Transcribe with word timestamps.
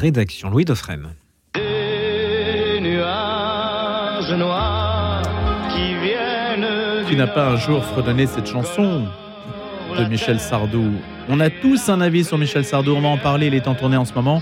rédaction. 0.00 0.50
Louis 0.50 0.64
Dauphren. 0.64 1.14
Tu 7.06 7.16
n'as 7.16 7.26
pas 7.26 7.48
un 7.48 7.56
jour 7.56 7.84
fredonné 7.84 8.26
cette 8.26 8.46
chanson 8.46 9.06
de 9.98 10.04
Michel 10.04 10.40
Sardou. 10.40 10.92
On 11.28 11.38
a 11.40 11.50
tous 11.50 11.88
un 11.88 12.00
avis 12.00 12.24
sur 12.24 12.38
Michel 12.38 12.64
Sardou, 12.64 12.92
on 12.92 13.00
va 13.02 13.08
en 13.08 13.18
parler, 13.18 13.48
il 13.48 13.54
est 13.54 13.68
en 13.68 13.74
tournée 13.74 13.96
en 13.98 14.04
ce 14.04 14.14
moment. 14.14 14.40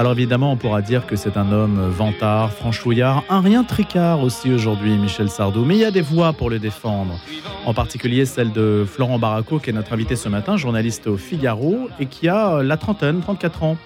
Alors 0.00 0.12
évidemment, 0.12 0.52
on 0.52 0.56
pourra 0.56 0.80
dire 0.80 1.04
que 1.04 1.14
c'est 1.14 1.36
un 1.36 1.52
homme 1.52 1.78
vantard, 1.90 2.54
franchouillard, 2.54 3.22
un 3.28 3.42
rien 3.42 3.64
tricard 3.64 4.22
aussi 4.22 4.50
aujourd'hui, 4.50 4.96
Michel 4.96 5.28
Sardou. 5.28 5.66
Mais 5.66 5.76
il 5.76 5.80
y 5.80 5.84
a 5.84 5.90
des 5.90 6.00
voix 6.00 6.32
pour 6.32 6.48
le 6.48 6.58
défendre. 6.58 7.20
En 7.66 7.74
particulier 7.74 8.24
celle 8.24 8.50
de 8.50 8.86
Florent 8.88 9.18
Baraco, 9.18 9.58
qui 9.58 9.68
est 9.68 9.72
notre 9.74 9.92
invité 9.92 10.16
ce 10.16 10.30
matin, 10.30 10.56
journaliste 10.56 11.06
au 11.06 11.18
Figaro, 11.18 11.90
et 11.98 12.06
qui 12.06 12.28
a 12.28 12.62
la 12.62 12.78
trentaine, 12.78 13.20
34 13.20 13.62
ans. 13.62 13.76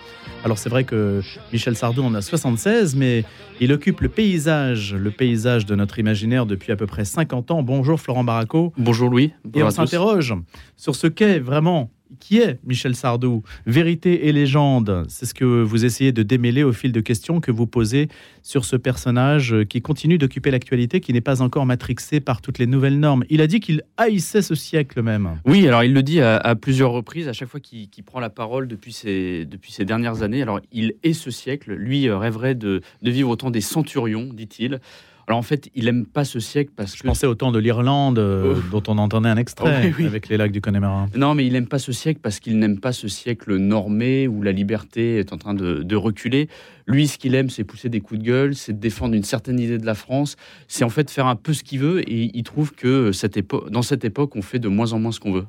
Alors 0.44 0.56
c'est 0.56 0.68
vrai 0.68 0.84
que 0.84 1.20
Michel 1.52 1.74
Sardou 1.74 2.04
en 2.04 2.14
a 2.14 2.22
76, 2.22 2.94
mais 2.94 3.24
il 3.58 3.72
occupe 3.72 4.00
le 4.00 4.08
paysage, 4.08 4.94
le 4.94 5.10
paysage 5.10 5.66
de 5.66 5.74
notre 5.74 5.98
imaginaire 5.98 6.46
depuis 6.46 6.70
à 6.70 6.76
peu 6.76 6.86
près 6.86 7.04
50 7.04 7.50
ans. 7.50 7.64
Bonjour 7.64 8.00
Florent 8.00 8.22
Baraco. 8.22 8.72
Bonjour 8.78 9.10
Louis. 9.10 9.32
et 9.52 9.64
on 9.64 9.70
s'interroge 9.70 10.32
sur 10.76 10.94
ce 10.94 11.08
qu'est 11.08 11.40
vraiment 11.40 11.90
qui 12.18 12.38
est 12.38 12.58
Michel 12.64 12.94
Sardou? 12.94 13.42
Vérité 13.66 14.28
et 14.28 14.32
légende, 14.32 15.04
c'est 15.08 15.26
ce 15.26 15.34
que 15.34 15.44
vous 15.44 15.84
essayez 15.84 16.12
de 16.12 16.22
démêler 16.22 16.62
au 16.62 16.72
fil 16.72 16.92
de 16.92 17.00
questions 17.00 17.40
que 17.40 17.50
vous 17.50 17.66
posez 17.66 18.08
sur 18.42 18.64
ce 18.64 18.76
personnage 18.76 19.54
qui 19.68 19.82
continue 19.82 20.18
d'occuper 20.18 20.50
l'actualité, 20.50 21.00
qui 21.00 21.12
n'est 21.12 21.20
pas 21.20 21.42
encore 21.42 21.66
matrixé 21.66 22.20
par 22.20 22.40
toutes 22.40 22.58
les 22.58 22.66
nouvelles 22.66 22.98
normes. 22.98 23.24
Il 23.30 23.40
a 23.40 23.46
dit 23.46 23.60
qu'il 23.60 23.82
haïssait 23.96 24.42
ce 24.42 24.54
siècle 24.54 25.02
même. 25.02 25.40
Oui, 25.46 25.66
alors 25.66 25.84
il 25.84 25.92
le 25.92 26.02
dit 26.02 26.20
à, 26.20 26.54
plusieurs 26.54 26.92
reprises, 26.92 27.28
à 27.28 27.32
chaque 27.32 27.48
fois 27.48 27.60
qu'il 27.60 27.88
prend 28.04 28.20
la 28.20 28.30
parole 28.30 28.68
depuis 28.68 28.92
ces, 28.92 29.44
depuis 29.44 29.72
ces 29.72 29.84
dernières 29.84 30.22
années. 30.22 30.42
Alors 30.42 30.60
il 30.72 30.94
est 31.02 31.12
ce 31.12 31.30
siècle, 31.30 31.72
lui 31.72 32.08
euh, 32.08 32.18
rêverait 32.18 32.54
de, 32.54 32.80
de 33.02 33.10
vivre 33.10 33.30
autant 33.30 33.50
des 33.50 33.60
centurions, 33.60 34.28
dit-il. 34.32 34.80
Alors 35.26 35.38
en 35.38 35.42
fait, 35.42 35.70
il 35.74 35.88
aime 35.88 36.04
pas 36.04 36.24
ce 36.24 36.40
siècle 36.40 36.70
parce 36.76 36.92
que. 36.92 36.98
Je 36.98 37.02
pensais 37.04 37.26
au 37.26 37.34
temps 37.34 37.52
de 37.52 37.58
l'Irlande, 37.58 38.18
euh, 38.18 38.56
dont 38.70 38.82
on 38.88 38.98
entendait 38.98 39.28
un 39.28 39.36
extrait 39.36 39.92
avec 40.06 40.28
les 40.28 40.36
lacs 40.36 40.52
du 40.52 40.60
Connemara. 40.60 41.06
Non, 41.16 41.34
mais 41.34 41.46
il 41.46 41.52
n'aime 41.52 41.66
pas 41.66 41.78
ce 41.78 41.92
siècle 41.92 42.20
parce 42.22 42.40
qu'il 42.40 42.58
n'aime 42.58 42.78
pas 42.78 42.92
ce 42.92 43.08
siècle 43.08 43.56
normé 43.56 44.28
où 44.28 44.42
la 44.42 44.52
liberté 44.52 45.18
est 45.18 45.32
en 45.32 45.38
train 45.38 45.54
de, 45.54 45.94
reculer. 45.94 46.48
Lui, 46.86 47.06
ce 47.06 47.18
qu'il 47.18 47.34
aime, 47.34 47.50
c'est 47.50 47.64
pousser 47.64 47.88
des 47.88 48.00
coups 48.00 48.20
de 48.20 48.26
gueule, 48.26 48.54
c'est 48.54 48.78
défendre 48.78 49.14
une 49.14 49.22
certaine 49.22 49.60
idée 49.60 49.78
de 49.78 49.86
la 49.86 49.94
France, 49.94 50.36
c'est 50.66 50.84
en 50.84 50.88
fait 50.88 51.08
faire 51.08 51.26
un 51.26 51.36
peu 51.36 51.52
ce 51.52 51.62
qu'il 51.62 51.78
veut 51.78 52.00
et 52.10 52.30
il 52.34 52.42
trouve 52.42 52.72
que 52.72 53.12
cette 53.12 53.38
dans 53.70 53.82
cette 53.82 54.04
époque, 54.04 54.34
on 54.36 54.42
fait 54.42 54.58
de 54.58 54.68
moins 54.68 54.92
en 54.92 54.98
moins 54.98 55.12
ce 55.12 55.20
qu'on 55.20 55.32
veut. 55.32 55.46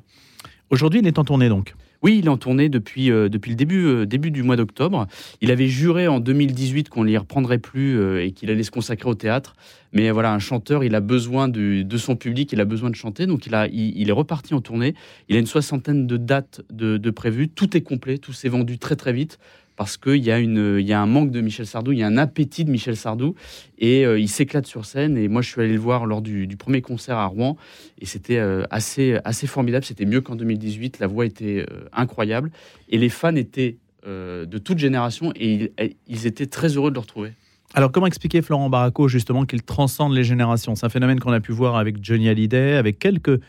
Aujourd'hui, 0.70 1.00
il 1.00 1.06
est 1.06 1.18
en 1.18 1.24
tournée 1.24 1.48
donc 1.48 1.74
oui, 2.02 2.18
il 2.18 2.26
est 2.26 2.30
en 2.30 2.36
tournée 2.36 2.68
depuis, 2.68 3.10
euh, 3.10 3.28
depuis 3.28 3.50
le 3.50 3.56
début, 3.56 3.84
euh, 3.84 4.06
début 4.06 4.30
du 4.30 4.42
mois 4.42 4.56
d'octobre. 4.56 5.06
Il 5.40 5.50
avait 5.50 5.66
juré 5.66 6.08
en 6.08 6.20
2018 6.20 6.88
qu'on 6.88 7.04
ne 7.04 7.08
l'y 7.08 7.16
reprendrait 7.16 7.58
plus 7.58 7.98
euh, 7.98 8.24
et 8.24 8.32
qu'il 8.32 8.50
allait 8.50 8.62
se 8.62 8.70
consacrer 8.70 9.08
au 9.08 9.14
théâtre. 9.14 9.56
Mais 9.92 10.10
voilà, 10.10 10.32
un 10.32 10.38
chanteur, 10.38 10.84
il 10.84 10.94
a 10.94 11.00
besoin 11.00 11.48
de, 11.48 11.96
son 11.96 12.16
public, 12.16 12.52
il 12.52 12.60
a 12.60 12.64
besoin 12.64 12.90
de 12.90 12.94
chanter. 12.94 13.26
Donc 13.26 13.46
il, 13.46 13.54
a, 13.54 13.66
il, 13.68 14.08
est 14.08 14.12
reparti 14.12 14.52
en 14.54 14.60
tournée. 14.60 14.94
Il 15.28 15.36
a 15.36 15.38
une 15.38 15.46
soixantaine 15.46 16.06
de 16.06 16.16
dates 16.16 16.60
de, 16.70 16.98
de 16.98 17.10
prévues. 17.10 17.48
Tout 17.48 17.76
est 17.76 17.82
complet, 17.82 18.18
tout 18.18 18.32
s'est 18.32 18.48
vendu 18.50 18.78
très 18.78 18.96
très 18.96 19.12
vite 19.12 19.38
parce 19.76 19.98
qu'il 19.98 20.24
y, 20.24 20.30
a 20.30 20.40
y 20.40 20.92
a 20.92 21.00
un 21.00 21.06
manque 21.06 21.30
de 21.30 21.40
Michel 21.40 21.66
Sardou, 21.66 21.92
il 21.92 21.98
y 21.98 22.02
a 22.02 22.06
un 22.06 22.16
appétit 22.16 22.64
de 22.64 22.70
Michel 22.70 22.96
Sardou, 22.96 23.34
et 23.78 24.06
euh, 24.06 24.18
il 24.18 24.28
s'éclate 24.28 24.66
sur 24.66 24.86
scène. 24.86 25.18
Et 25.18 25.28
moi, 25.28 25.42
je 25.42 25.50
suis 25.50 25.60
allé 25.60 25.74
le 25.74 25.78
voir 25.78 26.06
lors 26.06 26.22
du, 26.22 26.48
premier 26.56 26.80
concert 26.80 27.18
à 27.18 27.26
Rouen, 27.26 27.56
et 28.00 28.06
c'était 28.06 28.38
euh, 28.38 28.64
assez, 28.70 29.18
assez 29.24 29.46
formidable. 29.46 29.84
C'était 29.84 30.06
mieux 30.06 30.22
qu'en 30.22 30.34
2018, 30.34 30.98
la 30.98 31.06
voix 31.06 31.26
était 31.26 31.66
euh, 31.70 31.84
incroyable, 31.92 32.50
et 32.88 32.98
les 32.98 33.10
fans 33.10 33.36
étaient 33.36 33.76
de 34.08 34.58
toute 34.58 34.78
génération, 34.78 35.32
et 35.34 35.72
ils, 36.06 36.26
étaient 36.28 36.46
très 36.46 36.68
heureux 36.68 36.90
de 36.90 36.94
le 36.94 37.00
retrouver. 37.00 37.32
Alors, 37.74 37.90
comment 37.90 38.06
expliquer, 38.06 38.40
Florent 38.40 38.70
Baraco, 38.70 39.08
justement, 39.08 39.44
qu'il 39.46 39.64
transcende 39.64 40.14
les 40.14 40.22
générations? 40.22 40.76
C'est 40.76 40.86
un 40.86 40.90
phénomène 40.90 41.18
qu'on 41.18 41.32
a 41.32 41.40
pu 41.40 41.50
voir 41.50 41.74
avec 41.74 41.96
Johnny 42.04 42.28
Hallyday, 42.28 42.74
avec 42.76 43.00
quelques 43.00 43.40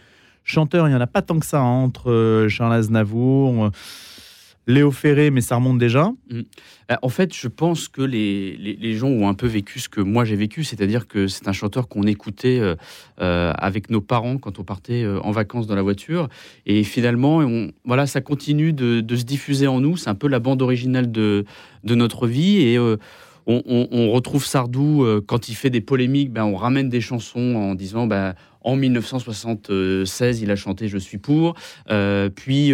chanteurs. 0.45 0.87
Il 0.87 0.89
n'y 0.89 0.97
en 0.97 1.01
a 1.01 1.05
pas 1.05 1.21
tant 1.21 1.37
que 1.37 1.45
ça 1.45 1.59
hein, 1.59 1.83
entre 1.83 2.47
Charles 2.49 2.73
Aznavour. 2.73 3.69
Léo 4.67 4.91
Ferré, 4.91 5.31
mais 5.31 5.41
ça 5.41 5.55
remonte 5.55 5.77
déjà. 5.77 6.11
Mm. 6.29 6.41
Bah, 6.89 6.99
en 7.01 7.09
fait, 7.09 7.33
je 7.33 7.47
pense 7.47 7.87
que 7.87 8.01
les, 8.01 8.55
les, 8.57 8.95
gens 8.95 9.07
ont 9.07 9.27
un 9.27 9.33
peu 9.33 9.47
vécu 9.47 9.79
ce 9.79 9.89
que 9.89 10.01
moi 10.01 10.25
j'ai 10.25 10.35
vécu, 10.35 10.63
c'est-à-dire 10.63 11.07
que 11.07 11.27
c'est 11.27 11.47
un 11.47 11.53
chanteur 11.53 11.87
qu'on 11.87 12.03
écoutait 12.03 12.59
euh, 12.59 12.75
euh, 13.21 13.51
avec 13.57 13.89
nos 13.89 14.01
parents 14.01 14.37
quand 14.37 14.59
on 14.59 14.63
partait 14.63 15.03
euh, 15.03 15.19
en 15.21 15.31
vacances 15.31 15.67
dans 15.67 15.75
la 15.75 15.81
voiture. 15.81 16.27
Et 16.65 16.83
finalement, 16.83 17.37
on, 17.37 17.71
voilà, 17.85 18.07
ça 18.07 18.21
continue 18.21 18.73
de, 18.73 19.03
se 19.15 19.23
diffuser 19.23 19.67
en 19.67 19.79
nous. 19.79 19.97
C'est 19.97 20.09
un 20.09 20.15
peu 20.15 20.27
la 20.27 20.39
bande 20.39 20.61
originale 20.61 21.11
de, 21.11 21.45
de 21.83 21.95
notre 21.95 22.27
vie. 22.27 22.61
Et 22.61 22.77
on, 23.49 24.11
retrouve 24.11 24.45
Sardou 24.45 25.05
quand 25.25 25.47
il 25.47 25.55
fait 25.55 25.69
des 25.69 25.79
polémiques, 25.81 26.31
ben, 26.31 26.43
on 26.43 26.55
ramène 26.55 26.89
des 26.89 26.99
chansons 26.99 27.55
en 27.55 27.75
disant 27.75 28.05
ben, 28.05 28.35
en 28.61 28.75
1976, 28.75 30.41
il 30.41 30.51
a 30.51 30.55
chanté 30.57 30.89
Je 30.89 30.97
suis 30.97 31.17
pour. 31.17 31.55
puis 32.35 32.73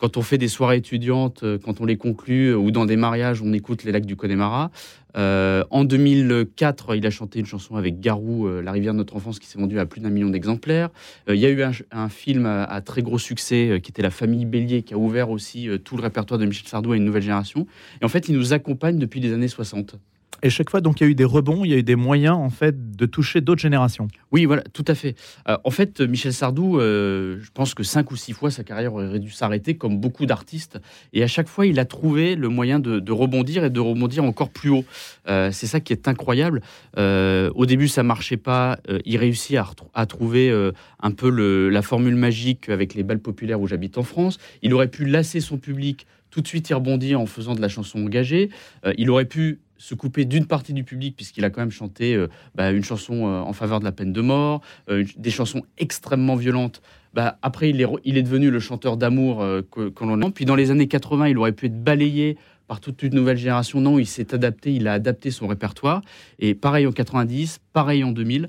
quand 0.00 0.16
on 0.16 0.22
fait 0.22 0.38
des 0.38 0.48
soirées 0.48 0.78
étudiantes, 0.78 1.42
euh, 1.42 1.58
quand 1.62 1.80
on 1.80 1.84
les 1.84 1.98
conclut, 1.98 2.48
euh, 2.48 2.56
ou 2.56 2.70
dans 2.70 2.86
des 2.86 2.96
mariages, 2.96 3.42
on 3.42 3.52
écoute 3.52 3.84
les 3.84 3.92
lacs 3.92 4.06
du 4.06 4.16
Connemara. 4.16 4.70
Euh, 5.16 5.62
en 5.70 5.84
2004, 5.84 6.96
il 6.96 7.06
a 7.06 7.10
chanté 7.10 7.38
une 7.38 7.46
chanson 7.46 7.76
avec 7.76 8.00
Garou, 8.00 8.48
La 8.62 8.72
rivière 8.72 8.92
de 8.94 8.98
notre 8.98 9.16
enfance, 9.16 9.38
qui 9.38 9.46
s'est 9.46 9.58
vendue 9.58 9.78
à 9.78 9.84
plus 9.84 10.00
d'un 10.00 10.08
million 10.08 10.30
d'exemplaires. 10.30 10.88
il 11.28 11.34
y 11.34 11.44
a 11.44 11.50
eu 11.50 11.62
un, 11.62 12.08
film 12.08 12.46
à, 12.46 12.80
très 12.80 13.02
gros 13.02 13.18
succès 13.18 13.80
qui 13.82 13.90
était 13.90 14.02
La 14.02 14.10
famille 14.10 14.44
Bélier, 14.44 14.82
qui 14.82 14.94
a 14.94 14.98
ouvert 14.98 15.30
aussi 15.30 15.68
tout 15.84 15.96
le 15.96 16.02
répertoire 16.02 16.38
de 16.38 16.46
Michel 16.46 16.68
Sardou 16.68 16.92
à 16.92 16.96
une 16.96 17.04
nouvelle 17.04 17.22
génération. 17.22 17.66
Et 18.00 18.04
en 18.04 18.08
fait, 18.08 18.28
il 18.28 18.36
nous 18.36 18.52
accompagne 18.52 18.98
depuis 18.98 19.18
les 19.18 19.32
années 19.32 19.48
60. 19.48 19.96
Et 20.42 20.50
chaque 20.50 20.70
fois, 20.70 20.80
donc, 20.80 21.00
il 21.00 21.04
y 21.04 21.06
a 21.06 21.10
eu 21.10 21.14
des 21.14 21.24
rebonds, 21.24 21.64
il 21.64 21.70
y 21.70 21.74
a 21.74 21.76
eu 21.76 21.82
des 21.82 21.96
moyens, 21.96 22.36
en 22.36 22.50
fait, 22.50 22.96
de 22.96 23.06
toucher 23.06 23.40
d'autres 23.40 23.60
générations. 23.60 24.08
Oui, 24.32 24.44
voilà, 24.46 24.62
tout 24.72 24.84
à 24.86 24.94
fait. 24.94 25.14
Euh, 25.48 25.56
en 25.64 25.70
fait, 25.70 26.00
Michel 26.00 26.32
Sardou, 26.32 26.78
euh, 26.78 27.38
je 27.42 27.50
pense 27.52 27.74
que 27.74 27.82
cinq 27.82 28.10
ou 28.10 28.16
six 28.16 28.32
fois, 28.32 28.50
sa 28.50 28.64
carrière 28.64 28.94
aurait 28.94 29.18
dû 29.18 29.30
s'arrêter, 29.30 29.76
comme 29.76 29.98
beaucoup 29.98 30.26
d'artistes. 30.26 30.78
Et 31.12 31.22
à 31.22 31.26
chaque 31.26 31.48
fois, 31.48 31.66
il 31.66 31.78
a 31.78 31.84
trouvé 31.84 32.36
le 32.36 32.48
moyen 32.48 32.78
de, 32.78 33.12
rebondir 33.12 33.64
et 33.64 33.70
de 33.70 33.80
rebondir 33.80 34.24
encore 34.24 34.50
plus 34.50 34.70
haut. 34.70 34.84
Euh, 35.28 35.50
c'est 35.52 35.66
ça 35.66 35.80
qui 35.80 35.92
est 35.92 36.08
incroyable. 36.08 36.62
au 36.96 37.66
début, 37.66 37.88
ça 37.88 38.02
marchait 38.02 38.36
pas. 38.36 38.78
il 39.04 39.16
réussit 39.16 39.58
à, 39.94 40.06
trouver 40.06 40.52
un 41.00 41.10
peu 41.10 41.68
la 41.68 41.82
formule 41.82 42.14
magique 42.14 42.68
avec 42.68 42.94
les 42.94 43.02
balles 43.02 43.20
populaires 43.20 43.60
où 43.60 43.66
j'habite 43.66 43.98
en 43.98 44.02
France. 44.02 44.38
Il 44.62 44.72
aurait 44.74 44.88
pu 44.88 45.04
lasser 45.04 45.40
son 45.40 45.58
public 45.58 46.06
tout 46.30 46.40
de 46.40 46.46
suite 46.46 46.70
y 46.70 46.74
rebondir 46.74 47.20
en 47.20 47.26
faisant 47.26 47.54
de 47.54 47.60
la 47.60 47.68
chanson 47.68 47.98
engagée. 48.04 48.50
il 48.96 49.10
aurait 49.10 49.24
pu 49.24 49.58
se 49.80 49.94
couper 49.94 50.26
d'une 50.26 50.44
partie 50.44 50.74
du 50.74 50.84
public, 50.84 51.16
puisqu'il 51.16 51.44
a 51.44 51.50
quand 51.50 51.62
même 51.62 51.70
chanté 51.70 52.14
euh, 52.14 52.28
bah, 52.54 52.70
une 52.70 52.84
chanson 52.84 53.26
euh, 53.26 53.40
en 53.40 53.54
faveur 53.54 53.80
de 53.80 53.84
la 53.84 53.92
peine 53.92 54.12
de 54.12 54.20
mort, 54.20 54.60
euh, 54.90 55.04
des 55.16 55.30
chansons 55.30 55.62
extrêmement 55.78 56.36
violentes. 56.36 56.82
Bah, 57.14 57.38
après, 57.40 57.70
il 57.70 57.80
est, 57.80 58.22
devenu 58.22 58.50
le 58.50 58.60
chanteur 58.60 58.98
d'amour 58.98 59.38
que, 59.72 60.04
l'on 60.04 60.20
a. 60.20 60.30
Puis 60.30 60.44
dans 60.44 60.54
les 60.54 60.70
années 60.70 60.86
80, 60.86 61.28
il 61.28 61.38
aurait 61.38 61.52
pu 61.52 61.66
être 61.66 61.82
balayé 61.82 62.36
par 62.68 62.80
toute 62.80 63.02
une 63.02 63.14
nouvelle 63.14 63.38
génération. 63.38 63.80
Non, 63.80 63.98
il 63.98 64.06
s'est 64.06 64.34
adapté, 64.34 64.74
il 64.74 64.86
a 64.86 64.92
adapté 64.92 65.30
son 65.30 65.48
répertoire. 65.48 66.02
Et 66.38 66.54
pareil 66.54 66.86
en 66.86 66.92
90, 66.92 67.60
pareil 67.72 68.04
en 68.04 68.12
2000. 68.12 68.48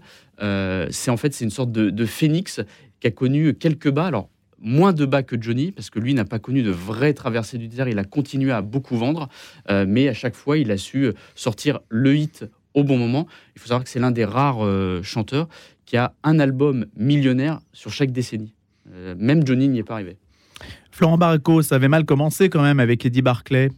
c'est 0.91 1.09
en 1.09 1.17
fait 1.17 1.33
c'est 1.33 1.45
une 1.45 1.49
sorte 1.49 1.71
de, 1.71 1.89
de 1.89 2.05
phénix 2.05 2.61
qui 2.99 3.07
a 3.07 3.11
connu 3.11 3.55
quelques 3.55 3.89
bas. 3.89 4.05
Alors 4.05 4.29
moins 4.61 4.93
de 4.93 5.05
bas 5.05 5.23
que 5.23 5.41
Johnny, 5.41 5.71
parce 5.71 5.89
que 5.89 5.99
lui 5.99 6.13
n'a 6.13 6.25
pas 6.25 6.39
connu 6.39 6.63
de 6.63 6.71
vraie 6.71 7.13
traversée 7.13 7.57
du 7.57 7.67
désert, 7.67 7.87
il 7.87 7.99
a 7.99 8.03
continué 8.03 8.51
à 8.51 8.61
beaucoup 8.61 8.95
vendre, 8.95 9.27
euh, 9.69 9.85
mais 9.87 10.07
à 10.07 10.13
chaque 10.13 10.35
fois, 10.35 10.57
il 10.57 10.71
a 10.71 10.77
su 10.77 11.11
sortir 11.35 11.79
le 11.89 12.15
hit 12.15 12.45
au 12.73 12.83
bon 12.83 12.97
moment. 12.97 13.27
Il 13.55 13.61
faut 13.61 13.67
savoir 13.67 13.83
que 13.83 13.89
c'est 13.89 13.99
l'un 13.99 14.11
des 14.11 14.25
rares 14.25 14.63
euh, 14.63 15.01
chanteurs 15.03 15.49
qui 15.85 15.97
a 15.97 16.13
un 16.23 16.39
album 16.39 16.85
millionnaire 16.95 17.59
sur 17.73 17.91
chaque 17.91 18.11
décennie. 18.11 18.53
Euh, 18.93 19.15
même 19.17 19.45
Johnny 19.45 19.67
n'y 19.67 19.79
est 19.79 19.83
pas 19.83 19.95
arrivé. 19.95 20.17
Florent 20.91 21.17
Barco, 21.17 21.61
ça 21.61 21.75
avait 21.75 21.87
mal 21.87 22.05
commencé 22.05 22.49
quand 22.49 22.61
même 22.61 22.79
avec 22.79 23.05
Eddie 23.05 23.21
Barclay. 23.21 23.71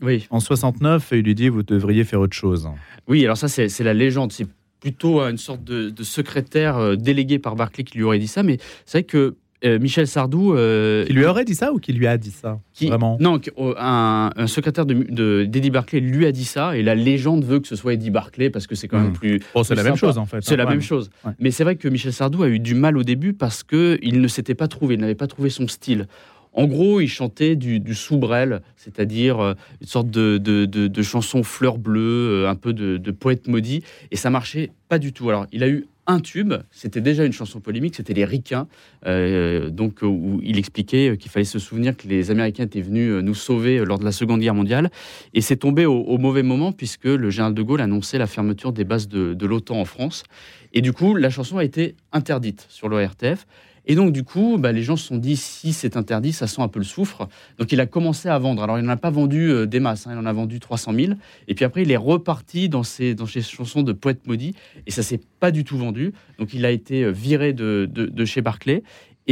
Oui. 0.00 0.26
En 0.30 0.40
69, 0.40 1.10
il 1.12 1.20
lui 1.20 1.34
dit 1.34 1.48
vous 1.48 1.62
devriez 1.62 2.04
faire 2.04 2.20
autre 2.20 2.36
chose. 2.36 2.68
Oui, 3.06 3.24
alors 3.24 3.36
ça 3.36 3.48
c'est 3.48 3.84
la 3.84 3.92
légende. 3.92 4.32
C'est 4.32 4.46
plutôt 4.80 5.20
une 5.20 5.36
sorte 5.36 5.62
de, 5.62 5.90
de 5.90 6.02
secrétaire 6.02 6.96
délégué 6.96 7.38
par 7.38 7.54
Barclay 7.54 7.84
qui 7.84 7.98
lui 7.98 8.04
aurait 8.04 8.18
dit 8.18 8.28
ça. 8.28 8.42
Mais 8.42 8.56
c'est 8.86 8.98
vrai 8.98 9.04
que 9.04 9.36
euh, 9.64 9.78
Michel 9.78 10.06
Sardou. 10.06 10.54
Euh, 10.54 11.04
qui 11.04 11.12
lui 11.12 11.24
aurait 11.24 11.44
dit 11.44 11.54
ça 11.54 11.72
ou 11.72 11.78
qui 11.78 11.92
lui 11.92 12.06
a 12.06 12.16
dit 12.16 12.30
ça 12.30 12.60
Vraiment 12.82 13.18
Non, 13.20 13.40
oh, 13.56 13.74
un, 13.76 14.30
secrétaire 14.46 14.86
de, 14.86 15.44
d'Eddie 15.44 15.70
Barclay 15.70 16.00
lui 16.00 16.26
a 16.26 16.32
dit 16.32 16.44
ça 16.44 16.76
et 16.76 16.82
la 16.82 16.94
légende 16.94 17.44
veut 17.44 17.60
que 17.60 17.68
ce 17.68 17.76
soit 17.76 17.94
Eddie 17.94 18.10
Barclay 18.10 18.50
parce 18.50 18.66
que 18.66 18.74
c'est 18.74 18.88
quand 18.88 18.98
même 18.98 19.10
hmm. 19.10 19.14
plus. 19.14 19.40
Oh, 19.54 19.64
c'est 19.64 19.74
la 19.74 19.82
même 19.82 19.96
chose 19.96 20.18
en 20.18 20.26
fait. 20.26 20.42
C'est 20.42 20.56
la 20.56 20.66
même 20.66 20.80
chose. 20.80 21.10
Mais 21.38 21.50
c'est 21.50 21.64
vrai 21.64 21.76
que 21.76 21.88
Michel 21.88 22.12
Sardou 22.12 22.42
a 22.42 22.48
eu 22.48 22.58
du 22.58 22.74
mal 22.74 22.96
au 22.96 23.02
début 23.02 23.32
parce 23.32 23.62
qu'il 23.62 24.20
ne 24.20 24.28
s'était 24.28 24.54
pas 24.54 24.68
trouvé, 24.68 24.94
il 24.94 25.00
n'avait 25.00 25.14
pas 25.14 25.26
trouvé 25.26 25.50
son 25.50 25.68
style. 25.68 26.06
En 26.52 26.66
gros, 26.66 27.00
il 27.00 27.08
chantait 27.08 27.54
du, 27.54 27.78
du 27.78 27.94
soubrel, 27.94 28.62
c'est-à-dire 28.76 29.38
euh, 29.38 29.54
une 29.80 29.86
sorte 29.86 30.10
de, 30.10 30.36
de, 30.36 30.64
de, 30.66 31.02
chanson 31.02 31.42
fleur 31.42 31.78
bleue, 31.78 32.48
un 32.48 32.56
peu 32.56 32.72
de, 32.72 33.10
poète 33.12 33.46
maudit, 33.46 33.82
et 34.10 34.16
ça 34.16 34.30
marchait 34.30 34.72
pas 34.88 34.98
du 34.98 35.12
tout. 35.12 35.28
Alors, 35.28 35.46
il 35.52 35.62
a 35.62 35.68
eu 35.68 35.86
un 36.10 36.20
tube. 36.20 36.54
C'était 36.70 37.00
déjà 37.00 37.24
une 37.24 37.32
chanson 37.32 37.60
polémique, 37.60 37.94
c'était 37.94 38.14
Les 38.14 38.24
Ricains, 38.24 38.66
euh, 39.06 39.70
donc, 39.70 40.00
où 40.02 40.40
il 40.42 40.58
expliquait 40.58 41.16
qu'il 41.16 41.30
fallait 41.30 41.44
se 41.44 41.58
souvenir 41.58 41.96
que 41.96 42.08
les 42.08 42.30
Américains 42.30 42.64
étaient 42.64 42.80
venus 42.80 43.22
nous 43.22 43.34
sauver 43.34 43.84
lors 43.84 43.98
de 43.98 44.04
la 44.04 44.12
Seconde 44.12 44.40
Guerre 44.40 44.54
mondiale. 44.54 44.90
Et 45.34 45.40
c'est 45.40 45.56
tombé 45.56 45.86
au, 45.86 46.18
mauvais 46.18 46.42
moment, 46.42 46.72
puisque 46.72 47.04
le 47.04 47.30
général 47.30 47.54
de 47.54 47.62
Gaulle 47.62 47.80
annonçait 47.80 48.18
la 48.18 48.26
fermeture 48.26 48.72
des 48.72 48.84
bases 48.84 49.08
de, 49.08 49.34
de 49.34 49.46
l'OTAN 49.46 49.80
en 49.80 49.84
France. 49.84 50.24
Et 50.72 50.82
du 50.82 50.92
coup, 50.92 51.14
la 51.14 51.30
chanson 51.30 51.58
a 51.58 51.64
été 51.64 51.94
interdite 52.12 52.66
sur 52.68 52.88
l'ORTF. 52.88 53.46
Et 53.86 53.94
donc, 53.94 54.12
du 54.12 54.24
coup, 54.24 54.56
bah, 54.58 54.72
les 54.72 54.82
gens 54.82 54.96
se 54.96 55.06
sont 55.06 55.16
dit, 55.16 55.36
si 55.36 55.72
c'est 55.72 55.96
interdit, 55.96 56.32
ça 56.32 56.46
sent 56.46 56.62
un 56.62 56.68
peu 56.68 56.78
le 56.78 56.84
soufre. 56.84 57.28
Donc, 57.58 57.72
il 57.72 57.80
a 57.80 57.86
commencé 57.86 58.28
à 58.28 58.38
vendre. 58.38 58.62
Alors, 58.62 58.78
il 58.78 58.84
n'en 58.84 58.92
a 58.92 58.96
pas 58.96 59.10
vendu 59.10 59.50
euh, 59.50 59.66
des 59.66 59.80
masses, 59.80 60.06
hein. 60.06 60.12
il 60.12 60.18
en 60.18 60.26
a 60.26 60.32
vendu 60.32 60.60
300 60.60 60.92
000. 60.94 61.12
Et 61.48 61.54
puis 61.54 61.64
après, 61.64 61.82
il 61.82 61.90
est 61.90 61.96
reparti 61.96 62.68
dans 62.68 62.82
ses, 62.82 63.14
dans 63.14 63.26
chansons 63.26 63.82
de 63.82 63.92
poète 63.92 64.26
maudit. 64.26 64.54
Et 64.86 64.90
ça 64.90 65.02
s'est 65.02 65.20
pas 65.40 65.50
du 65.50 65.64
tout 65.64 65.78
vendu. 65.78 66.12
Donc, 66.38 66.54
il 66.54 66.64
a 66.64 66.70
été 66.70 67.04
euh, 67.04 67.10
viré 67.10 67.52
de, 67.52 67.88
de 67.90 68.24
chez 68.24 68.42
Barclay. 68.42 68.82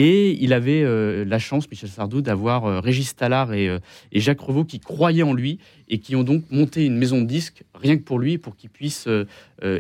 Et 0.00 0.41
il 0.41 0.53
avait 0.53 0.85
euh, 0.85 1.25
la 1.25 1.41
chance, 1.41 1.69
Michel 1.69 1.91
Sardou, 1.91 2.23
d'avoir 2.23 2.67
euh, 2.67 2.79
Régis 2.79 3.17
Tallard 3.17 3.49
euh, 3.50 3.81
et, 4.12 4.21
Jacques 4.21 4.39
Revaux 4.39 4.65
qui 4.65 4.79
croyaient 4.79 5.25
en 5.25 5.35
lui 5.35 5.59
et 5.89 5.99
qui 5.99 6.15
ont 6.15 6.23
donc 6.23 6.45
monté 6.53 6.87
une 6.87 6.97
maison 6.97 7.21
de 7.21 7.27
disques 7.27 7.65
rien 7.75 7.97
que 7.97 8.05
pour 8.05 8.21
lui, 8.21 8.39
pour 8.39 8.55
qu'il 8.55 8.71
puisse 8.71 9.09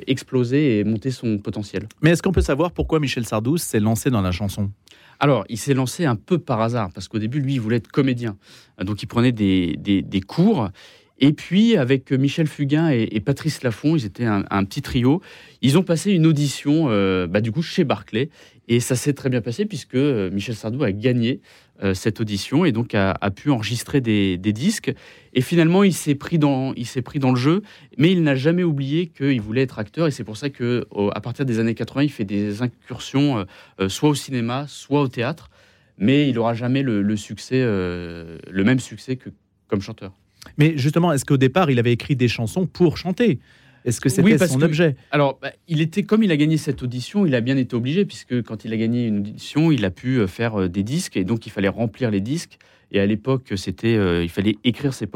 exploser 0.08 0.80
et 0.80 0.84
monter 0.84 1.12
son 1.12 1.38
potentiel. 1.38 1.86
Mais 2.02 2.10
est-ce 2.10 2.22
qu'on 2.22 2.32
peut 2.32 2.40
savoir 2.40 2.72
pourquoi 2.72 2.98
Michel 2.98 3.26
Sardou 3.26 3.58
s'est 3.58 3.78
lancé 3.78 4.10
dans 4.10 4.20
la 4.20 4.32
chanson? 4.32 4.72
Alors, 5.20 5.44
il 5.48 5.58
s'est 5.58 5.74
lancé 5.74 6.04
un 6.04 6.16
peu 6.16 6.38
par 6.38 6.60
hasard, 6.60 6.90
parce 6.92 7.06
qu'au 7.06 7.18
début, 7.18 7.40
lui, 7.40 7.54
il 7.54 7.60
voulait 7.60 7.76
être 7.76 7.88
comédien. 7.88 8.36
Donc, 8.82 9.02
il 9.02 9.06
prenait 9.06 9.32
des, 9.32 9.76
des 9.76 10.20
cours. 10.20 10.70
Et 11.20 11.32
puis, 11.32 11.76
avec 11.76 12.12
Michel 12.12 12.46
Fugain 12.46 12.90
et, 12.90 13.20
Patrice 13.20 13.62
Laffont, 13.62 13.96
ils 13.96 14.04
étaient 14.04 14.24
un, 14.24 14.64
petit 14.64 14.82
trio. 14.82 15.20
Ils 15.62 15.76
ont 15.76 15.82
passé 15.82 16.12
une 16.12 16.26
audition, 16.26 16.86
euh, 16.88 17.26
bah, 17.26 17.40
du 17.40 17.50
coup, 17.50 17.62
chez 17.62 17.84
Barclay. 17.84 18.30
Et 18.68 18.80
ça 18.80 18.94
s'est 18.94 19.14
très 19.14 19.30
bien 19.30 19.40
passé 19.40 19.64
puisque 19.64 19.94
euh, 19.94 20.30
Michel 20.30 20.54
Sardou 20.54 20.84
a 20.84 20.92
gagné 20.92 21.40
euh, 21.82 21.94
cette 21.94 22.20
audition 22.20 22.66
et 22.66 22.72
donc 22.72 22.94
a, 22.94 23.14
pu 23.34 23.50
enregistrer 23.50 24.00
des, 24.00 24.36
disques. 24.36 24.92
Et 25.32 25.40
finalement, 25.40 25.82
il 25.82 25.94
s'est 25.94 26.14
pris 26.14 26.38
dans, 26.38 26.72
pris 27.04 27.18
dans 27.18 27.30
le 27.30 27.36
jeu, 27.36 27.62
mais 27.96 28.12
il 28.12 28.22
n'a 28.22 28.36
jamais 28.36 28.62
oublié 28.62 29.06
qu'il 29.06 29.40
voulait 29.40 29.62
être 29.62 29.80
acteur. 29.80 30.06
Et 30.06 30.12
c'est 30.12 30.24
pour 30.24 30.36
ça 30.36 30.50
que, 30.50 30.86
à 31.14 31.20
partir 31.20 31.44
des 31.44 31.58
années 31.58 31.74
80, 31.74 32.04
il 32.04 32.10
fait 32.10 32.24
des 32.24 32.62
incursions, 32.62 33.44
soit 33.88 34.10
au 34.10 34.14
cinéma, 34.14 34.66
soit 34.68 35.00
au 35.00 35.08
théâtre. 35.08 35.50
Mais 35.96 36.28
il 36.28 36.36
n'aura 36.36 36.54
jamais 36.54 36.82
le, 36.82 37.16
succès, 37.16 37.60
le 37.60 38.62
même 38.64 38.78
succès 38.78 39.16
que 39.16 39.30
comme 39.66 39.80
chanteur. 39.80 40.12
Mais 40.56 40.74
justement, 40.76 41.12
est-ce 41.12 41.24
qu'au 41.24 41.36
départ, 41.36 41.70
il 41.70 41.78
avait 41.78 41.92
écrit 41.92 42.16
des 42.16 42.28
chansons 42.28 42.66
pour 42.66 42.96
chanter? 42.96 43.38
Est-ce 43.84 44.00
que 44.00 44.08
c'était 44.08 44.38
son 44.46 44.62
objet? 44.62 44.96
Alors, 45.10 45.38
bah, 45.40 45.52
il 45.68 45.80
était 45.80 46.02
comme 46.02 46.22
il 46.22 46.32
a 46.32 46.36
gagné 46.36 46.56
cette 46.56 46.82
audition, 46.82 47.26
il 47.26 47.34
a 47.34 47.40
bien 47.40 47.56
été 47.56 47.74
obligé 47.74 48.04
puisque 48.04 48.42
quand 48.42 48.64
il 48.64 48.72
a 48.72 48.76
gagné 48.76 49.06
une 49.06 49.18
audition, 49.18 49.70
il 49.70 49.84
a 49.84 49.90
pu 49.90 50.18
euh, 50.18 50.26
faire 50.26 50.60
euh, 50.60 50.68
des 50.68 50.82
disques 50.82 51.16
et 51.16 51.24
donc 51.24 51.46
il 51.46 51.50
fallait 51.50 51.68
remplir 51.68 52.10
les 52.10 52.20
disques. 52.20 52.58
Et 52.90 53.00
à 53.00 53.06
l'époque, 53.06 53.52
c'était, 53.56 53.96
euh, 53.96 54.22
il 54.22 54.28
fallait 54.28 54.56
écrire 54.64 54.94
ses, 54.94 55.06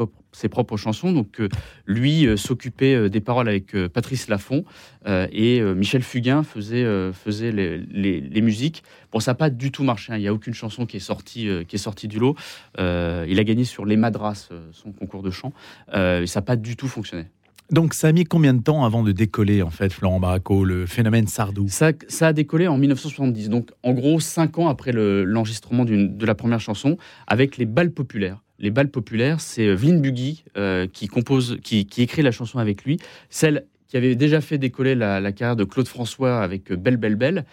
propres 0.49 0.77
chansons. 0.77 1.11
Donc, 1.11 1.41
lui 1.85 2.27
s'occupait 2.37 3.09
des 3.09 3.19
paroles 3.19 3.47
avec 3.47 3.75
Patrice 3.87 4.27
Laffont 4.27 4.63
et 5.07 5.61
Michel 5.61 6.01
Fugain 6.01 6.43
faisait, 6.43 7.51
les, 7.51 8.41
musiques. 8.41 8.83
Bon, 9.11 9.19
ça 9.19 9.31
n'a 9.31 9.35
pas 9.35 9.49
du 9.49 9.71
tout 9.71 9.83
marché. 9.83 10.11
Hein. 10.11 10.17
Il 10.17 10.21
n'y 10.21 10.27
a 10.27 10.33
aucune 10.33 10.53
chanson 10.53 10.85
qui 10.85 10.97
est 10.97 11.01
sortie, 11.01 11.47
qui 11.67 11.75
est 11.75 11.79
sortie 11.79 12.07
du 12.07 12.19
lot. 12.19 12.35
il 12.77 13.39
a 13.39 13.43
gagné 13.43 13.63
sur 13.63 13.85
Les 13.85 13.97
Madras, 13.97 14.49
son 14.71 14.91
concours 14.91 15.23
de 15.23 15.31
chant. 15.31 15.53
ça 15.91 16.23
n'a 16.23 16.41
pas 16.41 16.55
du 16.55 16.75
tout 16.75 16.87
fonctionné. 16.87 17.25
Donc 17.73 17.95
ça 17.95 18.09
a 18.09 18.11
mis 18.11 18.23
combien 18.23 18.53
de 18.53 18.61
temps 18.61 18.85
avant 18.85 19.01
de 19.01 19.11
décoller, 19.11 19.63
en 19.63 19.71
fait, 19.71 19.91
Florent 19.91 20.19
Baraco, 20.19 20.63
le 20.63 20.85
phénomène 20.85 21.25
Sardou? 21.25 21.65
Ça, 21.69 21.91
a 22.21 22.31
décollé 22.31 22.67
en 22.67 22.77
1970, 22.77 23.49
donc 23.49 23.71
en 23.81 23.93
gros 23.93 24.19
cinq 24.19 24.59
ans 24.59 24.67
après 24.67 24.91
l'enregistrement 24.93 25.83
de 25.83 26.23
la 26.23 26.35
première 26.35 26.59
chanson, 26.59 26.97
avec 27.25 27.57
les 27.57 27.65
balles 27.65 27.89
populaires. 27.89 28.43
Les 28.59 28.69
balles 28.69 28.91
populaires, 28.91 29.41
c'est 29.41 29.65
euh, 29.65 29.73
Vline 29.73 30.01
Buggy 30.01 30.43
euh, 30.55 30.85
qui, 30.85 31.07
compose, 31.07 31.57
qui, 31.63 31.87
écrit 31.97 32.21
la 32.21 32.29
chanson 32.29 32.59
avec 32.59 32.83
lui, 32.83 32.99
celle 33.31 33.65
qui 33.87 33.97
avait 33.97 34.13
déjà 34.13 34.39
fait 34.39 34.59
décoller 34.59 34.93
la, 34.93 35.31
carrière 35.31 35.55
de 35.55 35.63
Claude 35.63 35.87
François 35.87 36.43
avec 36.43 36.71
euh, 36.71 36.75
Belle 36.75 36.97
Belle 36.97 37.15
Belle. 37.15 37.43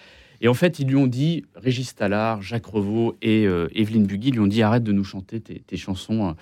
Et 0.42 0.48
en 0.48 0.54
fait, 0.54 0.80
ils 0.80 0.86
lui 0.86 0.96
ont 0.96 1.06
dit, 1.06 1.46
Régis 1.54 1.94
Tallard, 1.94 2.42
Jacques 2.42 2.66
Revaux 2.66 3.16
et 3.20 3.44
Evelyne 3.74 4.06
Buggy 4.06 4.30
lui 4.30 4.40
ont 4.40 4.46
dit 4.46 4.62
arrête 4.62 4.82
de 4.82 4.92
nous 4.92 5.04
chanter 5.04 5.38
tes, 5.38 5.76
chansons 5.76 6.34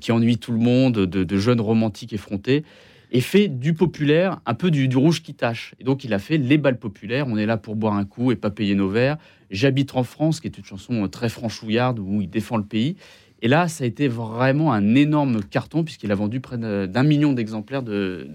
qui 0.00 0.10
ennuient 0.10 0.38
tout 0.38 0.50
le 0.50 0.58
monde, 0.58 0.94
de, 0.94 1.22
de 1.22 1.36
jeunes 1.38 1.60
romantiques 1.60 2.12
effrontés 2.12 2.64
et 3.12 3.20
fait 3.20 3.48
du 3.48 3.74
populaire 3.74 4.40
un 4.46 4.54
peu 4.54 4.70
du, 4.70 4.88
rouge 4.96 5.22
qui 5.22 5.34
tâche. 5.34 5.74
Et 5.80 5.84
donc 5.84 6.04
il 6.04 6.12
a 6.12 6.18
fait 6.18 6.38
les 6.38 6.58
balles 6.58 6.78
populaires, 6.78 7.26
on 7.28 7.36
est 7.36 7.46
là 7.46 7.56
pour 7.56 7.76
boire 7.76 7.94
un 7.94 8.04
coup 8.04 8.32
et 8.32 8.36
pas 8.36 8.50
payer 8.50 8.74
nos 8.74 8.88
verres. 8.88 9.16
J'habite 9.50 9.94
en 9.94 10.02
France, 10.02 10.40
qui 10.40 10.48
est 10.48 10.58
une 10.58 10.64
chanson 10.64 11.06
très 11.08 11.28
franchouillarde 11.28 11.98
où 11.98 12.20
il 12.20 12.28
défend 12.28 12.56
le 12.56 12.64
pays. 12.64 12.96
Et 13.44 13.48
là, 13.48 13.68
ça 13.68 13.84
a 13.84 13.86
été 13.86 14.08
vraiment 14.08 14.72
un 14.72 14.94
énorme 14.94 15.42
carton 15.42 15.84
puisqu'il 15.84 16.10
a 16.10 16.14
vendu 16.14 16.40
près 16.40 16.56
d'un 16.56 17.02
million 17.02 17.34
d'exemplaires 17.34 17.82
de, 17.82 18.26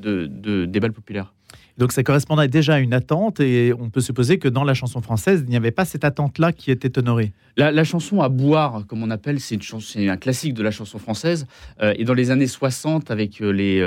des 0.66 0.80
balles 0.80 0.94
populaires. 0.94 1.34
Donc 1.80 1.94
ça 1.94 2.04
correspondait 2.04 2.48
déjà 2.48 2.76
à 2.76 2.80
une 2.80 2.94
attente 2.94 3.40
et 3.40 3.74
on 3.80 3.90
peut 3.90 4.02
supposer 4.02 4.38
que 4.38 4.48
dans 4.48 4.64
la 4.64 4.76
chanson 4.76 5.02
française, 5.02 5.46
il 5.48 5.50
n'y 5.50 5.56
avait 5.56 5.72
pas 5.72 5.86
cette 5.86 6.04
attente-là 6.04 6.52
qui 6.52 6.70
était 6.70 7.00
honorée. 7.00 7.32
La, 7.58 7.84
chanson 7.84 8.22
à 8.22 8.30
boire, 8.30 8.86
comme 8.86 9.02
on 9.02 9.10
appelle, 9.10 9.40
c'est 9.40 9.58
un 9.96 10.18
classique 10.18 10.54
de 10.54 10.62
la 10.62 10.72
chanson 10.72 11.00
française. 11.00 11.48
Euh, 11.82 11.94
et 11.98 12.04
dans 12.04 12.14
les 12.14 12.32
années 12.32 12.48
60, 12.48 13.10
avec 13.12 13.42
euh, 13.42 13.52
les, 13.52 13.80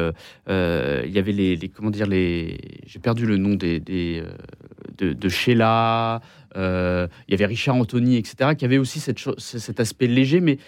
euh, 0.49 1.03
il 1.07 1.13
y 1.13 1.19
avait 1.19 1.33
les, 1.33 1.57
comment 1.69 1.91
dire 1.91 2.07
les, 2.07 2.59
j'ai 2.87 2.99
perdu 2.99 3.27
le 3.27 3.37
nom 3.37 3.55
des, 3.55 3.79
des 3.79 4.25
de, 4.99 5.13
de, 5.13 5.29
Sheila, 5.29 6.21
il 6.57 6.61
y 7.29 7.35
avait 7.35 7.47
Richard 7.47 7.77
Anthony, 7.77 8.17
etc., 8.17 8.55
qui 8.57 8.65
avait 8.65 8.79
aussi 8.79 9.01
cette, 9.01 9.21
cet 9.39 9.81
aspect 9.81 10.07
léger, 10.07 10.41
mais 10.41 10.59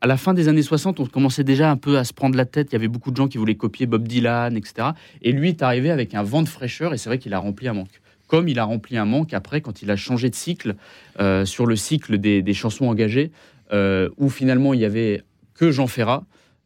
à 0.00 0.06
la 0.06 0.16
fin 0.16 0.34
des 0.34 0.48
années 0.48 0.62
60, 0.62 1.00
on 1.00 1.06
commençait 1.06 1.44
déjà 1.44 1.70
un 1.70 1.76
peu 1.76 1.98
à 1.98 2.04
se 2.04 2.12
prendre 2.12 2.36
la 2.36 2.44
tête. 2.44 2.68
Il 2.70 2.74
y 2.74 2.76
avait 2.76 2.88
beaucoup 2.88 3.10
de 3.10 3.16
gens 3.16 3.28
qui 3.28 3.38
voulaient 3.38 3.56
copier 3.56 3.86
Bob 3.86 4.06
Dylan, 4.06 4.56
etc. 4.56 4.90
Et 5.22 5.32
lui 5.32 5.48
est 5.48 5.62
arrivé 5.62 5.90
avec 5.90 6.14
un 6.14 6.22
vent 6.22 6.42
de 6.42 6.48
fraîcheur 6.48 6.94
et 6.94 6.98
c'est 6.98 7.08
vrai 7.08 7.18
qu'il 7.18 7.34
a 7.34 7.38
rempli 7.38 7.68
un 7.68 7.74
manque. 7.74 8.00
Comme 8.26 8.48
il 8.48 8.58
a 8.58 8.64
rempli 8.64 8.96
un 8.96 9.06
manque 9.06 9.32
après 9.32 9.60
quand 9.60 9.82
il 9.82 9.90
a 9.90 9.96
changé 9.96 10.30
de 10.30 10.34
cycle 10.34 10.76
euh, 11.18 11.44
sur 11.44 11.66
le 11.66 11.76
cycle 11.76 12.18
des, 12.18 12.54
chansons 12.54 12.86
engagées, 12.86 13.32
euh, 13.72 14.10
où 14.18 14.28
finalement 14.28 14.74
il 14.74 14.80
y 14.80 14.84
avait 14.84 15.22
que 15.54 15.70
Jean 15.70 15.86
Ferrat 15.86 16.24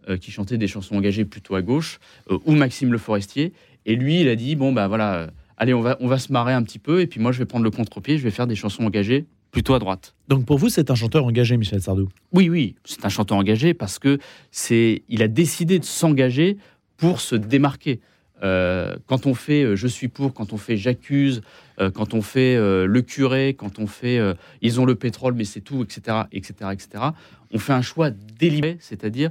euh, 0.08 0.16
qui 0.16 0.30
chantait 0.30 0.58
des 0.58 0.66
chansons 0.66 0.96
engagées 0.96 1.24
plutôt 1.24 1.54
à 1.54 1.62
gauche, 1.62 2.00
ou 2.28 2.52
Maxime 2.52 2.92
Le 2.92 2.98
Forestier. 2.98 3.52
Et 3.86 3.96
lui, 3.96 4.20
il 4.20 4.28
a 4.28 4.36
dit 4.36 4.56
bon 4.56 4.72
ben 4.72 4.88
voilà, 4.88 5.28
allez 5.56 5.72
on 5.72 5.80
va 5.80 5.96
on 6.00 6.08
va 6.08 6.18
se 6.18 6.32
marrer 6.32 6.52
un 6.52 6.62
petit 6.62 6.78
peu 6.78 7.00
et 7.00 7.06
puis 7.06 7.20
moi 7.20 7.32
je 7.32 7.38
vais 7.38 7.46
prendre 7.46 7.64
le 7.64 7.70
contre-pied, 7.70 8.18
je 8.18 8.24
vais 8.24 8.30
faire 8.30 8.46
des 8.46 8.56
chansons 8.56 8.84
engagées 8.84 9.24
plutôt 9.52 9.74
à 9.74 9.78
droite. 9.78 10.14
Donc 10.26 10.44
pour 10.44 10.58
vous, 10.58 10.68
c'est 10.68 10.90
un 10.90 10.96
chanteur 10.96 11.24
engagé, 11.24 11.56
Michel 11.56 11.80
Sardou? 11.80 12.08
Oui, 12.32 12.48
oui, 12.48 12.74
c'est 12.84 13.04
un 13.04 13.08
chanteur 13.08 13.38
engagé 13.38 13.74
parce 13.74 14.00
que 14.00 14.18
c'est, 14.50 15.02
il 15.08 15.22
a 15.22 15.28
décidé 15.28 15.78
de 15.78 15.84
s'engager 15.84 16.56
pour 16.96 17.20
se 17.20 17.36
démarquer. 17.36 18.00
Euh, 18.42 18.96
quand 19.06 19.26
on 19.26 19.34
fait 19.34 19.62
euh, 19.62 19.76
Je 19.76 19.86
suis 19.86 20.08
pour, 20.08 20.34
quand 20.34 20.52
on 20.52 20.56
fait 20.56 20.76
J'accuse, 20.76 21.42
euh, 21.78 21.90
quand 21.90 22.12
on 22.14 22.22
fait 22.22 22.56
Le 22.56 23.02
curé, 23.02 23.54
quand 23.54 23.78
on 23.78 23.86
fait 23.86 24.18
Ils 24.62 24.80
ont 24.80 24.84
le 24.84 24.96
pétrole, 24.96 25.34
mais 25.34 25.44
c'est 25.44 25.60
tout, 25.60 25.82
etc., 25.82 26.22
etc., 26.32 26.54
etc., 26.72 27.04
on 27.52 27.58
fait 27.58 27.74
un 27.74 27.82
choix 27.82 28.10
délibéré, 28.10 28.78
c'est-à-dire 28.80 29.30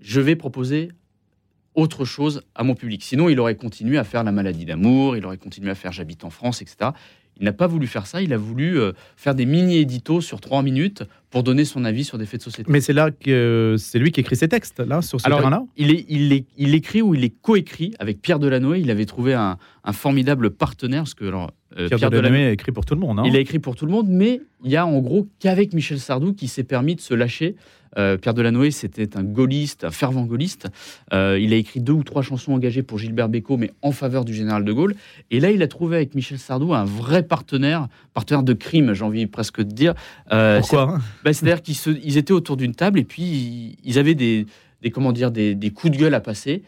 je 0.00 0.20
vais 0.20 0.34
proposer 0.34 0.90
autre 1.74 2.04
chose 2.04 2.42
à 2.56 2.64
mon 2.64 2.74
public. 2.74 3.02
Sinon, 3.04 3.28
il 3.28 3.38
aurait 3.38 3.54
continué 3.54 3.96
à 3.96 4.04
faire 4.04 4.24
La 4.24 4.32
maladie 4.32 4.64
d'amour, 4.64 5.16
il 5.16 5.24
aurait 5.24 5.38
continué 5.38 5.70
à 5.70 5.76
faire 5.76 5.92
J'habite 5.92 6.24
en 6.24 6.30
France, 6.30 6.60
etc. 6.60 6.90
Il 7.38 7.44
n'a 7.44 7.52
pas 7.52 7.66
voulu 7.66 7.86
faire 7.86 8.06
ça, 8.06 8.22
il 8.22 8.32
a 8.32 8.36
voulu 8.36 8.78
euh, 8.78 8.92
faire 9.16 9.34
des 9.34 9.46
mini-éditos 9.46 10.20
sur 10.20 10.40
trois 10.40 10.62
minutes 10.62 11.02
pour 11.30 11.42
donner 11.42 11.64
son 11.64 11.84
avis 11.84 12.04
sur 12.04 12.18
des 12.18 12.26
faits 12.26 12.40
de 12.40 12.44
société. 12.44 12.70
Mais 12.70 12.80
c'est 12.80 12.92
là 12.92 13.10
que 13.10 13.76
c'est 13.78 13.98
lui 13.98 14.12
qui 14.12 14.20
écrit 14.20 14.36
ses 14.36 14.48
textes, 14.48 14.80
là, 14.80 15.02
sur 15.02 15.20
ce 15.20 15.26
terrain-là 15.26 15.64
il, 15.76 15.90
est, 15.90 16.04
il, 16.08 16.44
il 16.58 16.74
écrit 16.74 17.02
ou 17.02 17.14
il 17.14 17.24
est 17.24 17.34
coécrit 17.40 17.94
avec 17.98 18.20
Pierre 18.20 18.38
Delanoë. 18.38 18.80
Il 18.80 18.90
avait 18.90 19.06
trouvé 19.06 19.34
un, 19.34 19.56
formidable 19.92 20.50
partenaire, 20.50 21.02
parce 21.02 21.14
que 21.14 21.24
alors, 21.24 21.52
euh, 21.78 21.88
Pierre, 21.88 22.10
Delanoë 22.10 22.46
a 22.46 22.50
écrit 22.50 22.72
pour 22.72 22.84
tout 22.84 22.94
le 22.94 23.00
monde. 23.00 23.18
Hein. 23.18 23.24
il 23.26 23.36
a 23.36 23.38
écrit 23.38 23.58
pour 23.58 23.76
tout 23.76 23.86
le 23.86 23.92
monde, 23.92 24.06
mais 24.08 24.40
il 24.64 24.70
y 24.70 24.76
a 24.76 24.86
en 24.86 25.00
gros 25.00 25.28
qu'avec 25.38 25.72
Michel 25.72 25.98
Sardou 25.98 26.34
qui 26.34 26.48
s'est 26.48 26.64
permis 26.64 26.94
de 26.94 27.00
se 27.00 27.14
lâcher 27.14 27.56
euh, 27.98 28.16
Pierre 28.16 28.34
Delanoë, 28.34 28.70
c'était 28.70 29.16
un 29.16 29.22
gaulliste, 29.22 29.84
un 29.84 29.90
fervent 29.90 30.24
gaulliste. 30.24 30.68
Euh, 31.12 31.38
il 31.40 31.52
a 31.52 31.56
écrit 31.56 31.80
deux 31.80 31.92
ou 31.92 32.02
trois 32.02 32.22
chansons 32.22 32.52
engagées 32.52 32.82
pour 32.82 32.98
Gilbert 32.98 33.28
Bécaud, 33.28 33.56
mais 33.56 33.70
en 33.82 33.92
faveur 33.92 34.24
du 34.24 34.34
général 34.34 34.64
de 34.64 34.72
Gaulle. 34.72 34.94
Et 35.30 35.40
là, 35.40 35.50
il 35.50 35.62
a 35.62 35.68
trouvé 35.68 35.96
avec 35.96 36.14
Michel 36.14 36.38
Sardou 36.38 36.72
un 36.74 36.84
vrai 36.84 37.22
partenaire, 37.22 37.88
partenaire 38.14 38.42
de 38.42 38.52
crime, 38.52 38.94
j'ai 38.94 39.04
envie 39.04 39.26
presque 39.26 39.58
de 39.58 39.72
dire. 39.72 39.94
Euh, 40.32 40.60
Pourquoi 40.60 40.98
bah, 41.24 41.32
C'est-à-dire 41.32 41.62
qu'ils 41.62 42.16
étaient 42.16 42.32
autour 42.32 42.56
d'une 42.56 42.74
table 42.74 42.98
et 42.98 43.04
puis 43.04 43.76
ils 43.84 43.98
avaient 43.98 44.14
des, 44.14 44.46
comment 44.92 45.12
dire, 45.12 45.30
des 45.30 45.70
coups 45.74 45.92
de 45.92 45.98
gueule 45.98 46.14
à 46.14 46.20
passer. 46.20 46.62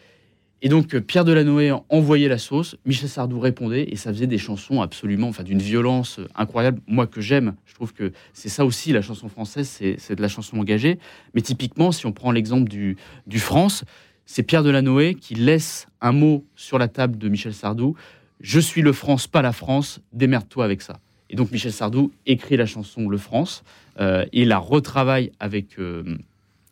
Et 0.61 0.69
donc 0.69 0.97
Pierre 0.99 1.25
Delanoë 1.25 1.83
envoyait 1.89 2.27
la 2.27 2.37
sauce, 2.37 2.75
Michel 2.85 3.09
Sardou 3.09 3.39
répondait, 3.39 3.87
et 3.91 3.97
ça 3.97 4.11
faisait 4.11 4.25
des 4.25 4.37
chansons 4.37 4.81
absolument, 4.81 5.27
enfin 5.27 5.43
d'une 5.43 5.61
violence 5.61 6.19
incroyable. 6.33 6.81
Moi 6.87 7.07
que 7.07 7.21
j'aime, 7.21 7.55
je 7.65 7.75
trouve 7.75 7.93
que 7.93 8.13
c'est 8.33 8.49
ça 8.49 8.65
aussi 8.65 8.91
la 8.91 9.01
chanson 9.01 9.27
française, 9.27 9.67
c'est 9.67 10.15
de 10.15 10.21
la 10.21 10.27
chanson 10.27 10.57
engagée. 10.57 10.97
Mais 11.33 11.41
typiquement, 11.41 11.91
si 11.91 12.05
on 12.05 12.13
prend 12.13 12.31
l'exemple 12.31 12.69
du, 12.69 12.97
du 13.27 13.39
France, 13.39 13.83
c'est 14.25 14.43
Pierre 14.43 14.63
Delanoë 14.63 15.15
qui 15.15 15.35
laisse 15.35 15.87
un 16.01 16.13
mot 16.13 16.45
sur 16.55 16.79
la 16.79 16.87
table 16.87 17.17
de 17.17 17.29
Michel 17.29 17.53
Sardou, 17.53 17.95
Je 18.41 18.59
suis 18.59 18.81
le 18.81 18.91
France, 18.91 19.27
pas 19.27 19.41
la 19.41 19.53
France, 19.53 20.01
démerde-toi 20.13 20.65
avec 20.65 20.81
ça. 20.81 20.99
Et 21.29 21.35
donc 21.35 21.51
Michel 21.51 21.71
Sardou 21.71 22.11
écrit 22.25 22.57
la 22.57 22.65
chanson 22.65 23.07
Le 23.07 23.17
France 23.17 23.63
euh, 23.99 24.25
et 24.33 24.45
la 24.45 24.57
retravaille 24.57 25.31
avec, 25.39 25.79
euh, 25.79 26.03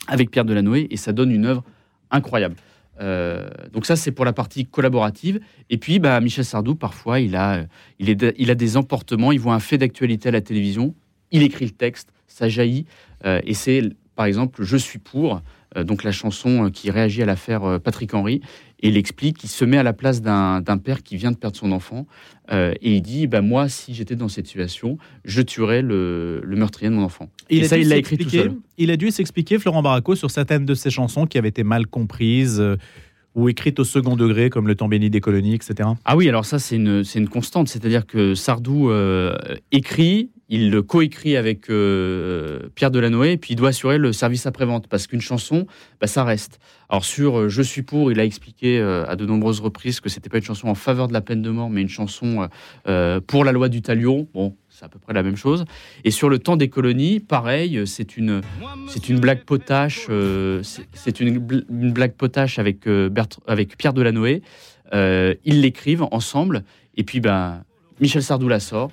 avec 0.08 0.32
Pierre 0.32 0.46
Delanoë 0.46 0.88
et 0.90 0.98
ça 0.98 1.12
donne 1.12 1.32
une 1.32 1.46
œuvre 1.46 1.64
incroyable. 2.12 2.56
Euh, 3.02 3.50
donc 3.72 3.86
ça, 3.86 3.96
c'est 3.96 4.12
pour 4.12 4.26
la 4.26 4.34
partie 4.34 4.66
collaborative. 4.66 5.40
Et 5.70 5.78
puis, 5.78 6.00
bah, 6.00 6.20
Michel 6.20 6.46
Sardou, 6.46 6.76
parfois, 6.76 7.20
il 7.20 7.36
a, 7.36 7.66
est, 8.00 8.36
il 8.38 8.52
a 8.52 8.56
des 8.56 8.78
emportements, 8.78 9.32
il 9.32 9.40
voit 9.40 9.54
un 9.54 9.60
fait 9.60 9.78
d'actualité 9.78 10.30
à 10.30 10.32
la 10.32 10.42
télévision, 10.42 10.94
il 11.32 11.42
écrit 11.44 11.66
le 11.66 11.72
texte, 11.72 12.14
ça 12.28 12.50
jaillit. 12.50 12.86
et 13.24 13.54
c'est, 13.54 13.82
par 14.16 14.26
exemple, 14.26 14.64
Je 14.64 14.78
suis 14.78 15.00
pour, 15.00 15.42
donc 15.76 16.04
la 16.04 16.12
chanson 16.12 16.70
qui 16.72 16.92
réagit 16.92 17.24
à 17.24 17.26
l'affaire 17.26 17.80
Patrick 17.84 18.14
Henry. 18.14 18.42
Et 18.84 18.90
il 18.90 18.98
explique, 18.98 19.44
il 19.46 19.48
se 19.48 19.64
met 19.64 19.78
à 19.78 19.84
la 19.84 19.94
place 19.94 20.22
d'un 20.22 20.78
père 20.84 21.04
qui 21.04 21.16
vient 21.16 21.32
de 21.32 21.38
perdre 21.38 21.56
son 21.56 21.72
enfant. 21.72 22.06
Euh, 22.52 22.74
et 22.82 22.96
il 22.96 23.02
dit 23.02 23.28
bah, 23.28 23.42
Moi, 23.42 23.70
si 23.70 23.94
j'étais 23.94 24.18
dans 24.18 24.28
cette 24.28 24.46
situation, 24.46 24.98
je 25.24 25.42
tuerais 25.42 25.82
le, 25.82 26.44
meurtrier 26.46 26.90
de 26.90 26.96
mon 26.96 27.04
enfant. 27.04 27.30
Et, 27.50 27.64
ça, 27.64 27.78
il 27.78 27.88
l'a 27.88 27.96
écrit 27.96 28.18
tout 28.18 28.30
seul. 28.30 28.56
Il 28.78 28.92
a 28.92 28.98
dû 28.98 29.10
s'expliquer, 29.10 29.58
Florent 29.58 29.82
Barraco, 29.82 30.16
sur 30.16 30.30
certaines 30.30 30.66
de 30.66 30.74
ses 30.74 30.90
chansons 30.90 31.26
qui 31.26 31.38
avaient 31.38 31.50
été 31.50 31.64
mal 31.64 31.88
comprises. 31.88 32.62
Ou 33.36 33.50
écrites 33.50 33.80
au 33.80 33.84
second 33.84 34.16
degré, 34.16 34.50
comme 34.50 34.68
Le 34.68 34.76
temps 34.76 34.88
béni 34.88 35.10
des 35.10 35.22
colonies, 35.22 35.56
etc. 35.56 35.90
Ah 36.06 36.16
oui, 36.16 36.30
alors 36.30 36.46
ça, 36.46 36.60
c'est 36.60 36.76
une, 36.76 37.04
une 37.16 37.30
constante. 37.30 37.68
C'est-à-dire 37.68 38.06
que 38.06 38.36
Sardou 38.36 38.92
euh, 38.92 39.36
écrit, 39.72 40.30
il 40.50 40.70
le 40.70 40.84
coécrit 40.84 41.36
avec 41.36 41.70
euh, 41.70 42.70
Pierre 42.76 42.92
Delanoë, 42.92 43.38
puis 43.38 43.54
il 43.54 43.56
doit 43.56 43.70
assurer 43.70 43.98
le 43.98 44.14
service 44.14 44.46
après-vente, 44.46 44.88
parce 44.88 45.08
qu'une 45.08 45.22
chanson, 45.22 45.66
bah, 46.00 46.08
ça 46.08 46.24
reste. 46.24 46.60
Alors 46.90 47.06
sur 47.06 47.40
euh, 47.40 47.50
Je 47.50 47.64
suis 47.64 47.82
pour, 47.82 48.12
il 48.12 48.20
a 48.20 48.26
expliqué 48.26 48.80
à 48.80 49.16
de 49.16 49.26
nombreuses 49.26 49.62
reprises 49.62 50.00
que 50.00 50.10
c'était 50.10 50.30
pas 50.30 50.38
une 50.38 50.44
chanson 50.44 50.68
en 50.68 50.76
faveur 50.76 51.08
de 51.08 51.14
la 51.14 51.22
peine 51.22 51.42
de 51.42 51.50
mort, 51.50 51.70
mais 51.70 51.82
une 51.82 51.90
chanson 51.90 52.48
pour 53.28 53.46
la 53.46 53.52
loi 53.52 53.70
du 53.70 53.82
talion. 53.82 54.28
Bon, 54.34 54.56
c'est 54.74 54.86
à 54.86 54.90
peu 54.90 54.98
près 54.98 55.14
la 55.14 55.22
même 55.22 55.36
chose. 55.36 55.66
Et 56.04 56.12
sur 56.12 56.30
le 56.30 56.40
temps 56.40 56.56
des 56.56 56.70
colonies, 56.70 57.20
pareil, 57.20 57.82
c'est 57.86 58.18
une, 58.18 58.42
c'est 58.88 59.08
une 59.08 59.20
blague 59.20 59.44
potache, 59.44 60.08
c'est 60.94 61.20
une, 61.20 61.38
blague 61.92 62.14
potache 62.14 62.58
avec, 62.58 62.88
avec 63.48 63.78
Pierre 63.78 63.94
Delanoë. 63.94 64.42
ils 64.92 65.62
l'écrivent 65.62 66.08
ensemble, 66.12 66.64
et 66.98 67.04
puis 67.04 67.20
ben, 67.20 67.64
Michel 68.00 68.24
Sardou 68.24 68.48
la 68.48 68.60
sort. 68.60 68.92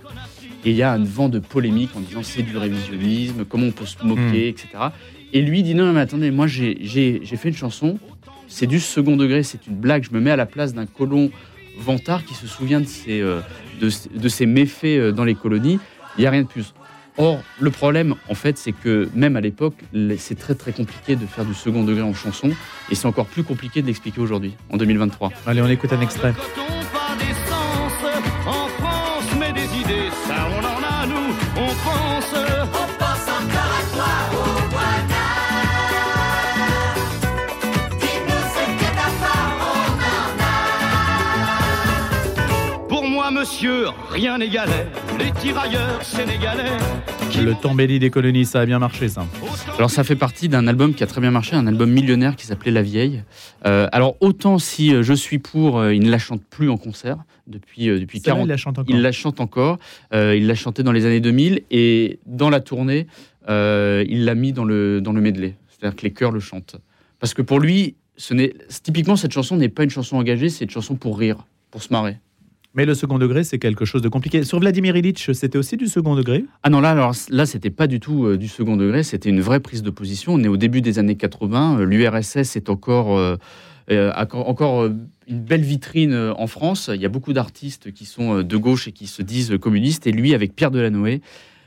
Et 0.64 0.70
il 0.70 0.76
y 0.76 0.82
a 0.82 0.92
un 0.92 1.02
vent 1.02 1.28
de 1.28 1.38
polémique 1.38 1.90
en 1.96 2.00
disant 2.00 2.22
c'est 2.22 2.42
du 2.42 2.56
révisionnisme, 2.56 3.44
comment 3.46 3.66
on 3.66 3.72
peut 3.72 3.86
se 3.86 4.04
moquer, 4.04 4.20
hmm. 4.20 4.54
etc. 4.54 4.68
Et 5.32 5.40
lui 5.40 5.62
dit 5.62 5.74
non, 5.74 5.92
mais 5.92 6.00
attendez, 6.00 6.30
moi 6.30 6.46
j'ai 6.46 6.76
fait 7.24 7.48
une 7.48 7.56
chanson, 7.56 7.98
c'est 8.46 8.66
du 8.66 8.80
second 8.80 9.16
degré, 9.16 9.42
c'est 9.42 9.66
une 9.66 9.76
blague, 9.76 10.04
je 10.04 10.10
me 10.12 10.20
mets 10.20 10.30
à 10.30 10.36
la 10.36 10.46
place 10.46 10.74
d'un 10.74 10.86
colon 10.86 11.30
vantard 11.78 12.24
qui 12.24 12.34
se 12.34 12.46
souvient 12.46 12.80
de 12.80 12.86
ses, 12.86 13.20
euh, 13.20 13.40
de, 13.80 14.28
ses 14.28 14.46
méfaits 14.46 14.84
euh, 14.84 15.12
dans 15.12 15.24
les 15.24 15.34
colonies, 15.34 15.78
il 16.16 16.20
n'y 16.20 16.26
a 16.26 16.30
rien 16.30 16.42
de 16.42 16.48
plus. 16.48 16.74
Or, 17.18 17.40
le 17.58 17.70
problème, 17.70 18.14
en 18.28 18.34
fait, 18.34 18.56
c'est 18.56 18.72
que 18.72 19.08
même 19.14 19.36
à 19.36 19.40
l'époque, 19.40 19.74
c'est 20.16 20.38
très 20.38 20.54
très 20.54 20.72
compliqué 20.72 21.16
de 21.16 21.26
faire 21.26 21.44
du 21.44 21.54
second 21.54 21.84
degré 21.84 22.02
en 22.02 22.14
chanson, 22.14 22.50
et 22.90 22.94
c'est 22.94 23.06
encore 23.06 23.26
plus 23.26 23.42
compliqué 23.42 23.82
de 23.82 23.86
l'expliquer 23.86 24.20
aujourd'hui, 24.20 24.54
en 24.70 24.76
2023. 24.76 25.32
Allez, 25.46 25.60
on 25.60 25.68
écoute 25.68 25.92
un 25.92 26.00
extrait. 26.00 26.34
Monsieur, 43.40 43.86
rien 44.10 44.36
n'égalait. 44.36 44.86
Les 45.18 45.32
tirailleurs 45.32 46.02
sénégalais. 46.02 46.76
Le 47.42 47.54
Tambéli 47.54 47.98
des 47.98 48.10
colonies, 48.10 48.44
ça 48.44 48.60
a 48.60 48.66
bien 48.66 48.78
marché, 48.78 49.08
ça. 49.08 49.24
Alors, 49.78 49.90
ça 49.90 50.04
fait 50.04 50.16
partie 50.16 50.50
d'un 50.50 50.66
album 50.66 50.92
qui 50.92 51.02
a 51.02 51.06
très 51.06 51.22
bien 51.22 51.30
marché, 51.30 51.56
un 51.56 51.66
album 51.66 51.90
millionnaire 51.90 52.36
qui 52.36 52.44
s'appelait 52.44 52.70
La 52.70 52.82
Vieille. 52.82 53.22
Euh, 53.64 53.88
alors, 53.92 54.16
autant 54.20 54.58
si 54.58 54.94
euh, 54.94 55.02
je 55.02 55.14
suis 55.14 55.38
pour, 55.38 55.78
euh, 55.78 55.94
il 55.94 56.02
ne 56.02 56.10
la 56.10 56.18
chante 56.18 56.42
plus 56.44 56.68
en 56.68 56.76
concert 56.76 57.16
depuis, 57.46 57.86
depuis 57.86 58.20
40 58.20 58.42
ans. 58.42 58.44
Il 58.44 58.48
la 58.48 58.56
chante 58.58 58.78
encore. 58.78 58.94
Il 58.94 59.00
la 59.00 59.12
chante 59.12 59.40
encore. 59.40 59.78
il 60.12 60.46
l'a 60.46 60.54
chanté 60.54 60.82
dans 60.82 60.92
les 60.92 61.06
années 61.06 61.20
2000 61.20 61.62
et 61.70 62.18
dans 62.26 62.50
la 62.50 62.60
tournée, 62.60 63.06
il 63.48 64.24
l'a 64.26 64.34
mis 64.34 64.52
dans 64.52 64.64
le, 64.64 65.00
dans 65.00 65.12
le 65.12 65.22
medley. 65.22 65.54
C'est-à-dire 65.70 65.96
que 65.96 66.02
les 66.02 66.12
chœurs 66.12 66.32
le 66.32 66.40
chantent. 66.40 66.76
Parce 67.18 67.32
que 67.32 67.40
pour 67.40 67.58
lui, 67.58 67.96
ce 68.18 68.34
typiquement, 68.82 69.16
cette 69.16 69.32
chanson 69.32 69.56
n'est 69.56 69.70
pas 69.70 69.84
une 69.84 69.90
chanson 69.90 70.16
engagée, 70.18 70.50
c'est 70.50 70.64
une 70.64 70.70
chanson 70.70 70.94
pour 70.94 71.18
rire, 71.18 71.46
pour 71.70 71.82
se 71.82 71.90
marrer. 71.90 72.18
Mais 72.74 72.84
le 72.84 72.94
second 72.94 73.18
degré, 73.18 73.42
c'est 73.42 73.58
quelque 73.58 73.84
chose 73.84 74.00
de 74.00 74.08
compliqué. 74.08 74.44
Sur 74.44 74.60
Vladimir 74.60 74.96
Ilitch, 74.96 75.32
c'était 75.32 75.58
aussi 75.58 75.76
du 75.76 75.88
second 75.88 76.14
degré? 76.14 76.44
Ah 76.62 76.70
non, 76.70 76.80
là, 76.80 76.90
alors, 76.90 77.14
là 77.28 77.44
c'était 77.44 77.70
pas 77.70 77.88
du 77.88 77.98
tout 77.98 78.26
euh, 78.26 78.38
du 78.38 78.46
second 78.46 78.76
degré, 78.76 79.02
c'était 79.02 79.28
une 79.28 79.40
vraie 79.40 79.58
prise 79.58 79.82
de 79.82 79.90
position. 79.90 80.34
On 80.34 80.44
est 80.44 80.48
au 80.48 80.56
début 80.56 80.80
des 80.80 81.00
années 81.00 81.16
80, 81.16 81.80
euh, 81.80 81.84
l'URSS 81.84 82.54
est 82.54 82.70
encore, 82.70 83.18
euh, 83.18 83.36
encore 84.14 84.86
une 85.26 85.40
belle 85.40 85.62
vitrine 85.62 86.14
en 86.14 86.46
France. 86.46 86.90
Il 86.94 87.00
y 87.00 87.06
a 87.06 87.08
beaucoup 87.08 87.32
d'artistes 87.32 87.92
qui 87.92 88.04
sont 88.04 88.42
de 88.42 88.56
gauche 88.56 88.86
et 88.86 88.92
qui 88.92 89.08
se 89.08 89.22
disent 89.22 89.56
communistes, 89.60 90.06
et 90.06 90.12
lui, 90.12 90.32
avec 90.32 90.54
Pierre 90.54 90.70
Delanoë, 90.70 91.20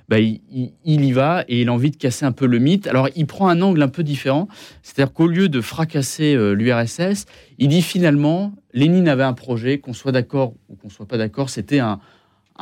bah, 0.09 0.19
il, 0.19 0.71
y 0.85 1.11
va 1.11 1.45
et 1.47 1.61
il 1.61 1.69
a 1.69 1.73
envie 1.73 1.91
de 1.91 1.95
casser 1.95 2.25
un 2.25 2.31
peu 2.31 2.45
le 2.45 2.59
mythe. 2.59 2.87
Alors 2.87 3.09
il 3.15 3.25
prend 3.25 3.47
un 3.47 3.61
angle 3.61 3.81
un 3.81 3.87
peu 3.87 4.03
différent, 4.03 4.47
c'est-à-dire 4.81 5.13
qu'au 5.13 5.27
lieu 5.27 5.49
de 5.49 5.61
fracasser 5.61 6.35
euh, 6.35 6.53
l'URSS, 6.53 7.25
il 7.57 7.69
dit 7.69 7.81
finalement, 7.81 8.53
Lénine 8.73 9.07
avait 9.07 9.23
un 9.23 9.33
projet, 9.33 9.79
qu'on 9.79 9.93
soit 9.93 10.11
d'accord 10.11 10.53
ou 10.69 10.75
qu'on 10.75 10.89
soit 10.89 11.07
pas 11.07 11.17
d'accord, 11.17 11.49
c'était 11.49 11.79
un, 11.79 11.99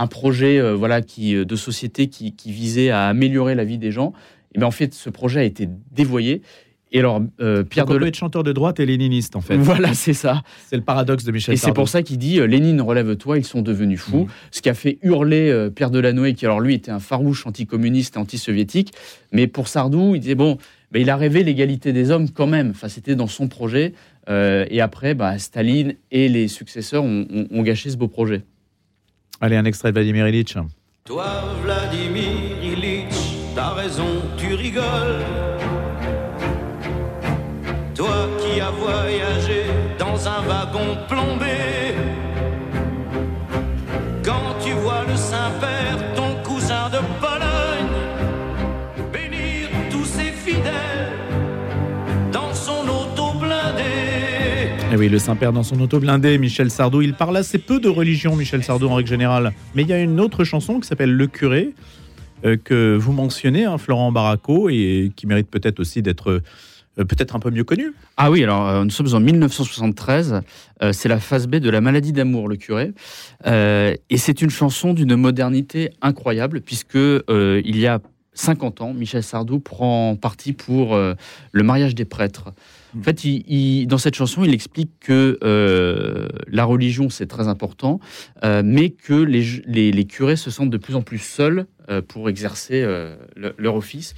projet 0.10 0.60
euh, 0.60 0.74
voilà, 0.76 1.02
qui, 1.02 1.36
euh, 1.36 1.46
de 1.46 1.56
société 1.56 2.08
qui, 2.08 2.34
visait 2.46 2.90
à 2.90 3.08
améliorer 3.08 3.56
la 3.56 3.64
vie 3.64 3.78
des 3.78 3.92
gens. 3.92 4.14
Et 4.54 4.60
bien 4.60 4.68
en 4.68 4.72
fait, 4.72 4.94
ce 4.94 5.10
projet 5.10 5.40
a 5.40 5.44
été 5.44 5.68
dévoyé. 5.92 6.42
Et 6.94 7.00
alors, 7.00 7.22
euh, 7.40 7.64
Pierre 7.64 7.86
peut 7.86 8.06
être 8.06 8.16
chanteur 8.16 8.44
de 8.44 8.52
droite 8.52 8.80
et 8.80 8.86
léniniste, 8.86 9.36
en 9.36 9.42
fait. 9.42 9.56
Voilà, 9.72 9.94
c'est 9.94 10.14
ça. 10.14 10.42
C'est 10.68 10.76
le 10.76 10.82
paradoxe 10.82 11.24
de 11.24 11.32
Michel 11.32 11.54
Et 11.54 11.58
c'est 11.58 11.72
pour 11.72 11.88
ça 11.88 12.04
qu'il 12.04 12.18
dit 12.18 12.40
euh, 12.40 12.46
Lénine, 12.46 12.82
relève-toi, 12.82 13.38
ils 13.38 13.46
sont 13.46 13.62
devenus 13.62 14.00
fous. 14.00 14.26
Mmh. 14.26 14.32
Ce 14.52 14.62
qui 14.62 14.70
a 14.70 14.74
fait 14.74 14.98
hurler 15.02 15.50
euh, 15.50 15.70
Pierre 15.70 15.90
Delanoë, 15.90 16.34
qui 16.34 16.46
alors 16.46 16.60
lui 16.60 16.74
était 16.74 16.92
un 16.92 17.00
farouche 17.00 17.48
anticommuniste 17.48 18.18
et 18.18 18.20
anti-soviétique. 18.20 18.94
Mais 19.32 19.48
pour 19.48 19.70
Sardou, 19.70 20.16
il 20.16 20.20
disait 20.20 20.36
bon, 20.36 20.58
bah, 20.92 21.00
il 21.00 21.10
a 21.10 21.16
rêvé 21.16 21.44
l'égalité 21.44 21.94
des 21.94 22.12
hommes 22.12 22.30
quand 22.30 22.48
même. 22.48 22.72
Enfin, 22.72 22.90
c'était 22.90 23.16
dans 23.16 23.28
son 23.28 23.48
projet. 23.48 23.94
et 24.28 24.82
après, 24.82 25.14
bah, 25.14 25.38
Staline 25.38 25.96
et 26.12 26.28
les 26.28 26.50
successeurs 26.50 27.04
ont, 27.04 27.64
gâché 27.64 27.90
ce 27.90 27.98
beau 27.98 28.10
projet. 28.10 28.44
Allez, 29.40 29.56
un 29.56 29.66
extrait 29.66 29.90
de 29.90 29.94
Vladimir 29.94 30.28
Ilitch. 30.28 30.56
Toi, 31.06 31.26
Vladimir 31.64 32.32
Ilitch, 32.62 33.16
t'as 33.56 33.74
raison, 33.74 34.22
tu 34.38 34.54
rigoles. 34.54 35.31
Voyagé 38.80 39.66
dans 40.00 40.28
un 40.28 40.42
wagon 40.42 40.98
plombé, 41.08 41.96
quand 44.24 44.56
tu 44.64 44.72
vois 44.72 45.04
le 45.08 45.16
Saint-Père, 45.16 46.14
ton 46.16 46.42
cousin 46.44 46.90
de 46.90 46.98
Pologne, 47.20 47.96
bénir 49.14 49.70
tous 49.92 50.06
ses 50.06 50.32
fidèles 50.32 51.12
dans 52.32 52.54
son 52.54 52.82
auto 52.88 53.38
blindé. 53.40 53.84
Eh 54.92 54.98
oui, 54.98 55.10
le 55.10 55.20
Saint-Père 55.20 55.54
dans 55.54 55.64
son 55.64 55.80
auto 55.80 56.00
blindé, 56.00 56.38
Michel 56.38 56.72
Sardou, 56.72 57.02
il 57.02 57.14
parle 57.14 57.38
assez 57.38 57.60
peu 57.60 57.80
de 57.80 57.90
religion, 57.90 58.36
Michel 58.36 58.64
Sardou 58.64 58.88
en 58.88 58.96
règle 58.96 59.10
générale. 59.10 59.54
Mais 59.76 59.84
il 59.84 59.90
y 59.90 59.94
a 59.94 60.00
une 60.00 60.20
autre 60.20 60.44
chanson 60.44 60.80
qui 60.80 60.88
s'appelle 60.88 61.14
Le 61.14 61.28
Curé, 61.28 61.74
euh, 62.46 62.58
que 62.58 62.96
vous 62.96 63.12
mentionnez, 63.12 63.66
hein, 63.66 63.78
Florent 63.78 64.12
Barraco, 64.12 64.70
et 64.70 65.12
qui 65.16 65.28
mérite 65.28 65.50
peut-être 65.50 65.80
aussi 65.80 66.02
d'être 66.02 66.42
peut-être 67.06 67.36
un 67.36 67.40
peu 67.40 67.52
mieux 67.52 67.64
connu. 67.64 67.94
Ah 68.18 68.32
oui, 68.32 68.44
alors 68.44 68.68
euh, 68.68 68.84
nous 68.84 68.90
sommes 68.90 69.14
en 69.14 69.20
1973, 69.20 70.42
euh, 70.82 70.92
c'est 70.94 71.10
la 71.10 71.20
phase 71.20 71.48
B 71.48 71.56
de 71.56 71.70
La 71.70 71.82
maladie 71.82 72.14
d'amour, 72.14 72.48
le 72.48 72.56
curé, 72.56 72.94
et 73.46 74.18
c'est 74.18 74.42
une 74.42 74.50
chanson 74.50 74.94
d'une 74.94 75.16
modernité 75.16 75.92
incroyable, 76.02 76.62
puisque 76.62 76.96
il 76.96 77.78
y 77.78 77.88
a 77.88 78.00
50 78.34 78.82
ans, 78.82 78.94
Michel 78.94 79.24
Sardou 79.24 79.60
prend 79.60 80.16
parti 80.16 80.54
pour 80.54 80.96
le 80.96 81.64
mariage 81.64 81.96
des 81.96 82.06
prêtres. 82.06 82.54
En 82.94 83.00
hmm. 83.00 83.04
fait, 83.04 83.24
il, 83.24 83.88
dans 83.88 83.98
cette 83.98 84.16
chanson, 84.16 84.44
il 84.44 84.54
explique 84.54 84.92
que 85.00 85.38
la 86.48 86.64
religion, 86.64 87.10
c'est 87.10 87.28
très 87.28 87.48
important, 87.48 88.00
mais 88.44 88.90
que 88.90 89.14
les, 89.14 89.92
les, 89.92 90.06
curés 90.06 90.36
se 90.36 90.52
sentent 90.52 90.70
de 90.70 90.78
plus 90.78 90.96
en 90.96 91.02
plus 91.02 91.20
seuls 91.20 91.66
pour 92.08 92.30
exercer 92.30 92.86
leur 93.36 93.76
office. 93.76 94.14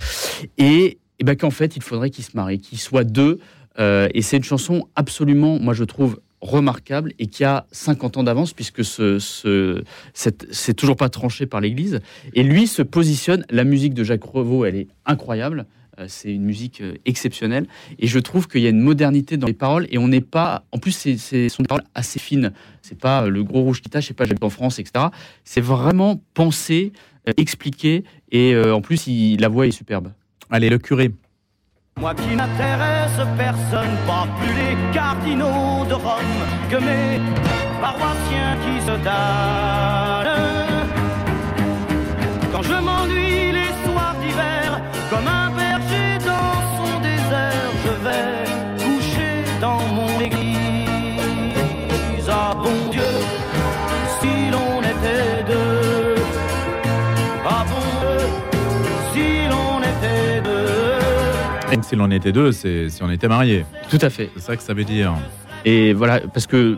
Et 0.58 1.00
et 1.20 1.24
ben 1.24 1.36
qu'en 1.36 1.52
fait, 1.52 1.76
il 1.76 1.82
faudrait 1.82 2.10
qu'ils 2.10 2.24
se 2.24 2.36
marient, 2.36 2.60
qu'ils 2.60 2.80
soient 2.80 3.04
deux. 3.04 3.40
Euh, 3.80 4.08
et 4.14 4.22
c'est 4.22 4.38
une 4.38 4.44
chanson 4.44 4.88
absolument, 4.96 5.60
moi 5.60 5.74
je 5.74 5.84
trouve, 5.84 6.20
remarquable 6.42 7.14
et 7.20 7.28
qui 7.28 7.44
a 7.44 7.66
50 7.72 8.18
ans 8.18 8.24
d'avance 8.24 8.52
puisque 8.54 8.84
ce, 8.84 9.18
ce 9.18 9.82
c'est 10.14 10.74
toujours 10.74 10.98
pas 10.98 11.10
tranché 11.10 11.46
par 11.46 11.62
l'Église. 11.62 12.02
Et 12.34 12.44
lui 12.44 12.68
se 12.68 12.82
positionne, 12.82 13.46
la 13.50 13.64
musique 13.64 13.94
de 13.94 14.04
Jacques 14.04 14.24
Revaux, 14.24 14.66
elle 14.66 14.76
est 14.76 14.88
incroyable. 15.06 15.66
Euh, 16.00 16.06
c'est 16.10 16.34
une 16.34 16.44
musique 16.44 16.82
euh, 16.82 16.96
exceptionnelle. 17.06 17.68
Et 18.00 18.08
je 18.08 18.20
trouve 18.20 18.48
qu'il 18.48 18.62
y 18.62 18.66
a 18.66 18.70
une 18.70 18.80
modernité 18.80 19.38
dans 19.38 19.48
les 19.48 19.54
paroles. 19.54 19.88
Et 19.92 19.98
on 19.98 20.08
n'est 20.08 20.22
pas. 20.22 20.66
En 20.72 20.80
plus, 20.80 20.92
c'est, 20.92 21.50
sont 21.50 21.64
des 21.64 21.68
paroles 21.68 21.86
assez 21.94 22.20
fines. 22.20 22.52
C'est 22.82 22.98
pas 23.00 23.28
le 23.28 23.44
gros 23.44 23.62
rouge 23.62 23.82
qui 23.82 23.90
tâche, 23.90 24.08
c'est 24.08 24.14
pas 24.14 24.26
J'habite 24.26 24.44
en 24.44 24.50
France, 24.50 24.80
etc. 24.80 25.06
C'est 25.44 25.62
vraiment 25.62 26.22
pensé, 26.34 26.94
expliqué. 27.38 28.04
Et 28.32 28.58
en 28.58 28.82
plus, 28.82 29.08
la 29.38 29.48
voix 29.48 29.68
est 29.68 29.72
superbe. 29.72 30.12
Allez, 30.50 30.70
le 30.70 30.78
curé. 30.78 31.12
Moi 32.00 32.14
qui 32.16 32.36
n'intéresse 32.36 33.22
personne, 33.38 33.96
pas 34.08 34.28
plus 34.40 34.54
les 34.54 34.76
cardinaux 34.94 35.86
de 35.88 35.94
Rome 35.94 36.44
que 36.70 36.78
mes 36.78 37.22
paroissiens 37.80 38.58
qui 38.64 38.82
se 38.82 38.96
donnent. 39.08 40.84
Quand 42.52 42.64
je 42.64 42.74
m'ennuie 42.74 43.53
si 61.94 61.98
l'on 62.00 62.10
était 62.10 62.32
deux, 62.32 62.52
c'est 62.52 62.90
si 62.90 63.04
on 63.04 63.12
était 63.12 63.28
mariés. 63.28 63.66
Tout 63.88 64.00
à 64.02 64.10
fait. 64.10 64.32
C'est 64.36 64.42
ça 64.42 64.58
que 64.58 64.64
ça 64.64 64.74
veut 64.74 64.84
dire. 64.84 65.14
Et 65.64 65.94
voilà, 65.94 66.22
parce 66.22 66.48
que 66.48 66.76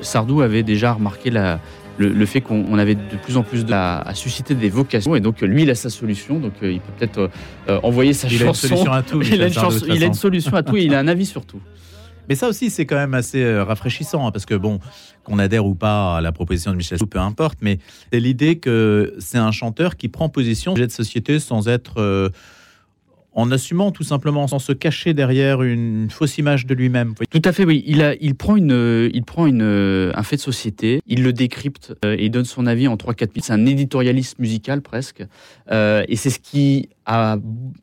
Sardou 0.00 0.40
avait 0.40 0.64
déjà 0.64 0.92
remarqué 0.92 1.30
la, 1.30 1.60
le, 1.98 2.08
le 2.08 2.26
fait 2.26 2.40
qu'on 2.40 2.64
on 2.68 2.76
avait 2.76 2.96
de 2.96 3.16
plus 3.22 3.36
en 3.36 3.44
plus 3.44 3.64
de, 3.64 3.72
à, 3.72 4.00
à 4.00 4.14
susciter 4.14 4.56
des 4.56 4.68
vocations. 4.68 5.14
Et 5.14 5.20
donc, 5.20 5.40
lui, 5.40 5.62
il 5.62 5.70
a 5.70 5.76
sa 5.76 5.88
solution. 5.88 6.40
Donc, 6.40 6.54
euh, 6.64 6.72
il 6.72 6.80
peut 6.80 6.92
peut-être 6.98 7.18
euh, 7.18 7.28
euh, 7.68 7.80
envoyer 7.84 8.12
sa 8.12 8.26
Il 8.26 8.42
a 8.42 8.46
une 8.46 8.54
chanson. 8.54 8.66
solution 8.66 8.92
à 8.92 9.02
tout. 9.04 9.22
il, 9.32 9.40
a 9.40 9.46
une 9.46 9.52
toute 9.52 9.84
il 9.86 10.02
a 10.02 10.06
une 10.06 10.14
solution 10.14 10.54
à 10.54 10.64
tout 10.64 10.76
et 10.76 10.82
il 10.82 10.94
a 10.94 10.98
un 10.98 11.06
avis 11.06 11.26
sur 11.26 11.46
tout. 11.46 11.60
Mais 12.28 12.34
ça 12.34 12.48
aussi, 12.48 12.70
c'est 12.70 12.86
quand 12.86 12.96
même 12.96 13.14
assez 13.14 13.44
euh, 13.44 13.62
rafraîchissant, 13.62 14.26
hein, 14.26 14.32
parce 14.32 14.46
que 14.46 14.56
bon, 14.56 14.80
qu'on 15.22 15.38
adhère 15.38 15.64
ou 15.64 15.76
pas 15.76 16.16
à 16.16 16.20
la 16.20 16.32
proposition 16.32 16.72
de 16.72 16.76
Michel 16.76 16.98
Sardou, 16.98 17.08
peu 17.08 17.20
importe, 17.20 17.58
mais 17.60 17.78
c'est 18.12 18.18
l'idée 18.18 18.58
que 18.58 19.14
c'est 19.20 19.38
un 19.38 19.52
chanteur 19.52 19.96
qui 19.96 20.08
prend 20.08 20.28
position 20.28 20.74
sur 20.74 20.84
de 20.84 20.90
société 20.90 21.38
sans 21.38 21.68
être. 21.68 22.32
En 23.36 23.50
assumant 23.52 23.92
tout 23.92 24.02
simplement, 24.02 24.46
sans 24.48 24.58
se 24.58 24.72
cacher 24.72 25.12
derrière 25.12 25.62
une 25.62 26.08
fausse 26.10 26.38
image 26.38 26.64
de 26.64 26.74
lui-même. 26.74 27.14
Tout 27.30 27.42
à 27.44 27.52
fait, 27.52 27.64
oui. 27.66 27.84
Il, 27.86 28.02
a, 28.02 28.14
il 28.18 28.34
prend, 28.34 28.56
une, 28.56 29.10
il 29.12 29.22
prend 29.24 29.46
une, 29.46 30.10
un 30.14 30.22
fait 30.22 30.36
de 30.36 30.40
société, 30.40 31.02
il 31.06 31.22
le 31.22 31.34
décrypte 31.34 31.94
euh, 32.04 32.16
et 32.18 32.30
donne 32.30 32.46
son 32.46 32.66
avis 32.66 32.88
en 32.88 32.96
3-4 32.96 33.28
minutes. 33.28 33.44
C'est 33.44 33.52
un 33.52 33.66
éditorialiste 33.66 34.38
musical 34.38 34.80
presque. 34.80 35.22
Euh, 35.70 36.02
et 36.08 36.16
c'est 36.16 36.30
ce 36.30 36.38
qui 36.38 36.88
a, 37.04 37.36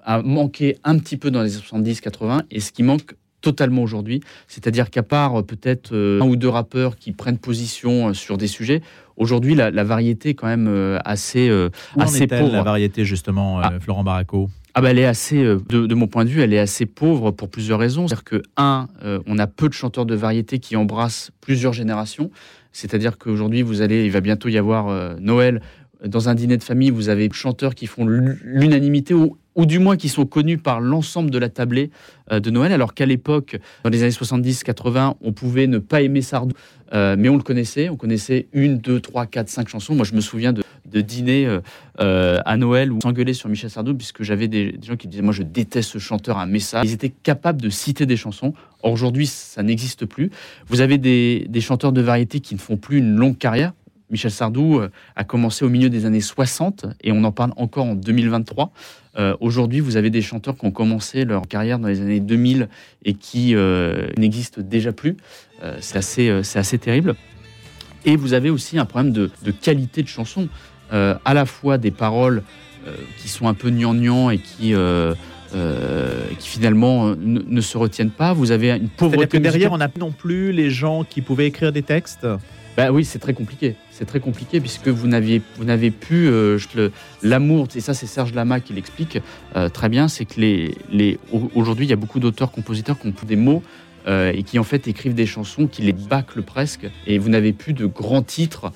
a 0.04 0.22
manqué 0.24 0.78
un 0.84 0.98
petit 0.98 1.18
peu 1.18 1.30
dans 1.30 1.44
les 1.44 1.52
70-80 1.52 2.42
et 2.50 2.60
ce 2.60 2.72
qui 2.72 2.82
manque 2.82 3.14
totalement 3.42 3.84
aujourd'hui. 3.84 4.22
C'est-à-dire 4.48 4.90
qu'à 4.90 5.04
part 5.04 5.40
euh, 5.40 5.44
peut-être 5.44 5.94
un 5.96 6.26
ou 6.26 6.36
deux 6.36 6.50
rappeurs 6.50 6.96
qui 6.96 7.12
prennent 7.12 7.38
position 7.38 8.16
sur 8.16 8.38
des 8.40 8.48
sujets, 8.48 8.82
aujourd'hui 9.18 9.54
la, 9.54 9.70
la 9.70 9.84
variété 9.84 10.30
est 10.30 10.34
quand 10.34 10.48
même 10.48 10.98
assez, 11.06 11.52
Où 11.52 11.70
en 12.00 12.04
assez 12.06 12.26
pauvre. 12.26 12.52
la 12.54 12.64
variété, 12.64 13.06
justement, 13.06 13.60
Ah. 13.60 13.74
Florent 13.80 14.04
Baraco 14.04 14.50
Ah 14.76 14.82
bah 14.82 14.90
elle 14.90 14.98
est 14.98 15.06
assez, 15.06 15.44
euh, 15.44 15.60
de, 15.70 15.94
mon 15.94 16.08
point 16.08 16.26
de 16.26 16.30
vue, 16.30 16.42
elle 16.42 16.54
est 16.54 16.60
assez 16.60 16.88
pauvre 16.88 17.30
pour 17.30 17.50
plusieurs 17.50 17.80
raisons. 17.80 18.08
C'est-à-dire 18.08 18.24
que, 18.24 18.42
un, 18.58 18.88
euh, 19.04 19.20
on 19.28 19.38
a 19.38 19.46
peu 19.46 19.70
de 19.70 19.74
chanteurs 19.74 20.08
de 20.08 20.16
variété 20.16 20.58
qui 20.58 20.76
embrassent 20.76 21.30
plusieurs 21.42 21.74
générations. 21.74 22.32
C'est-à-dire 22.72 23.20
qu'aujourd'hui, 23.20 23.62
vous 23.62 23.82
allez, 23.82 24.06
il 24.06 24.12
va 24.12 24.20
bientôt 24.20 24.50
y 24.50 24.58
avoir 24.58 24.88
euh, 24.88 25.14
Noël. 25.20 25.62
Dans 26.06 26.30
un 26.30 26.36
dîner 26.36 26.58
de 26.58 26.64
famille, 26.64 26.90
vous 26.90 27.10
avez 27.10 27.30
chanteurs 27.32 27.76
qui 27.76 27.88
font 27.88 28.06
l'u- 28.06 28.40
l'unanimité 28.44 29.14
ou, 29.14 29.38
ou 29.56 29.66
du 29.66 29.80
moins 29.80 29.96
qui 29.98 30.10
sont 30.10 30.26
connus 30.26 30.58
par 30.58 30.82
l'ensemble 30.82 31.30
de 31.32 31.38
la 31.38 31.50
tablée 31.50 31.92
euh, 32.32 32.40
de 32.40 32.50
Noël, 32.50 32.74
alors 32.74 32.94
qu'à 32.94 33.06
l'époque, 33.06 33.58
dans 33.84 33.90
les 33.90 34.04
années 34.04 34.12
70-80, 34.12 35.16
on 35.22 35.32
pouvait 35.32 35.68
ne 35.68 35.78
pas 35.78 36.02
aimer 36.02 36.22
Sardou, 36.22 36.56
euh, 36.94 37.16
mais 37.18 37.30
on 37.30 37.38
le 37.38 37.44
connaissait. 37.44 37.90
On 37.90 37.96
connaissait 37.96 38.48
une, 38.54 38.78
deux, 38.80 39.00
trois, 39.00 39.26
quatre, 39.26 39.50
cinq 39.50 39.70
chansons. 39.70 39.96
Moi, 39.96 40.06
je 40.06 40.14
me 40.14 40.22
souviens 40.22 40.54
de, 40.54 40.64
de 40.92 41.02
dîner 41.02 41.48
euh, 42.00 42.40
à 42.46 42.58
Noël 42.58 42.92
où 42.92 43.00
s'engueuler 43.02 43.34
sur 43.34 43.48
Michel 43.50 43.70
Sardou, 43.70 43.96
puisque 43.96 44.24
j'avais 44.24 44.48
des, 44.48 44.78
gens 44.86 44.96
qui 44.98 45.08
disaient 45.08 45.24
Moi, 45.24 45.34
je 45.34 45.44
déteste 45.44 45.92
ce 45.92 45.98
chanteur, 46.00 46.38
un 46.38 46.46
message. 46.48 46.86
Ils 46.86 46.94
étaient 46.94 47.10
capables 47.24 47.62
de 47.62 47.70
citer 47.70 48.06
des 48.06 48.18
chansons. 48.18 48.54
Aujourd'hui, 48.84 49.28
ça 49.28 49.64
n'existe 49.64 50.06
plus. 50.06 50.30
Vous 50.68 50.82
avez 50.82 50.98
des, 50.98 51.46
des 51.50 51.62
chanteurs 51.62 51.94
de 51.94 52.02
variété 52.02 52.42
qui 52.42 52.56
ne 52.56 52.60
font 52.60 52.78
plus 52.78 52.98
une 52.98 53.16
longue 53.16 53.38
carrière. 53.38 53.74
Michel 54.14 54.32
Sardou 54.32 54.80
euh, 54.80 54.90
a 55.18 55.24
commencé 55.26 55.66
au 55.66 55.70
milieu 55.70 55.90
des 55.90 56.06
années 56.06 56.22
60 56.22 56.86
et 57.04 57.12
on 57.12 57.24
en 57.26 57.32
parle 57.34 57.52
encore 57.58 57.86
en 57.86 57.96
2023. 57.96 58.72
Euh, 59.18 59.36
Aujourd'hui, 59.42 59.80
vous 59.82 59.98
avez 59.98 60.10
des 60.10 60.22
chanteurs 60.22 60.56
qui 60.56 60.66
ont 60.66 60.72
commencé 60.72 61.26
leur 61.26 61.42
carrière 61.48 61.80
dans 61.80 61.90
les 61.90 62.00
années 62.00 62.20
2000 62.22 62.70
et 63.04 63.16
qui 63.16 63.56
euh, 63.56 64.08
n'existent 64.18 64.62
déjà 64.62 64.94
plus. 64.94 65.18
Euh, 65.64 65.78
c'est 65.82 65.98
assez, 65.98 66.42
c'est 66.44 66.60
assez 66.60 66.78
terrible. 66.78 67.16
Et 68.06 68.16
vous 68.16 68.34
avez 68.34 68.50
aussi 68.50 68.78
un 68.78 68.86
problème 68.86 69.12
de, 69.12 69.32
de 69.44 69.52
qualité 69.52 70.04
de 70.04 70.08
chanson, 70.08 70.48
à 70.92 71.34
la 71.34 71.46
fois 71.48 71.80
des 71.80 71.90
paroles 71.90 72.44
qui 73.18 73.28
sont 73.28 73.48
un 73.48 73.56
peu 73.56 73.72
gnangnan 73.72 74.30
et 74.30 74.38
qui, 74.38 74.76
euh, 75.56 76.26
qui 76.40 76.50
finalement 76.50 77.10
euh, 77.10 77.16
ne, 77.20 77.40
ne 77.40 77.62
se 77.62 77.78
retiennent 77.78 78.10
pas. 78.10 78.34
Vous 78.34 78.50
avez 78.50 78.70
une 78.70 78.76
C'est-à-dire 78.78 78.96
pauvreté 78.98 79.38
que 79.38 79.44
derrière, 79.44 79.72
musicale. 79.72 79.74
on 79.74 79.78
n'a 79.78 80.08
non 80.08 80.12
plus 80.12 80.52
les 80.52 80.72
gens 80.72 81.04
qui 81.04 81.22
pouvaient 81.22 81.46
écrire 81.46 81.72
des 81.72 81.84
textes? 81.84 82.28
Bah 82.76 82.92
oui, 82.92 83.06
c'est 83.06 83.20
très 83.20 83.34
compliqué. 83.36 83.76
C'est 83.96 84.06
très 84.06 84.20
compliqué 84.20 84.60
puisque 84.60 84.88
vous 84.88 85.08
n'aviez 85.08 85.42
vous 85.58 85.66
n'avez 85.66 85.92
plus 85.92 86.28
euh, 86.30 86.58
l'amour. 87.22 87.68
Et 87.76 87.80
ça, 87.80 87.94
c'est 87.94 88.08
Serge 88.08 88.34
Lama 88.34 88.60
qui 88.60 88.74
l'explique 88.74 89.20
euh, 89.56 89.70
très 89.70 89.88
bien. 89.88 90.08
C'est 90.08 90.26
que 90.26 90.42
les, 90.42 90.76
les 90.92 91.20
au- 91.32 91.52
aujourd'hui, 91.54 91.86
il 91.86 91.90
y 91.90 91.94
a 91.94 91.98
beaucoup 91.98 92.20
d'auteurs-compositeurs 92.20 92.98
qui 93.00 93.08
ont 93.08 93.14
des 93.26 93.36
mots 93.36 93.62
euh, 94.08 94.32
et 94.34 94.42
qui 94.44 94.58
en 94.58 94.64
fait 94.64 94.88
écrivent 94.88 95.14
des 95.14 95.28
chansons 95.28 95.68
qui 95.68 95.84
les 95.84 95.94
bâclent 95.94 96.42
presque. 96.42 96.90
Et 97.06 97.20
vous 97.20 97.30
n'avez 97.30 97.54
plus 97.54 97.74
de 97.74 97.86
grands 97.86 98.24
titres 98.24 98.72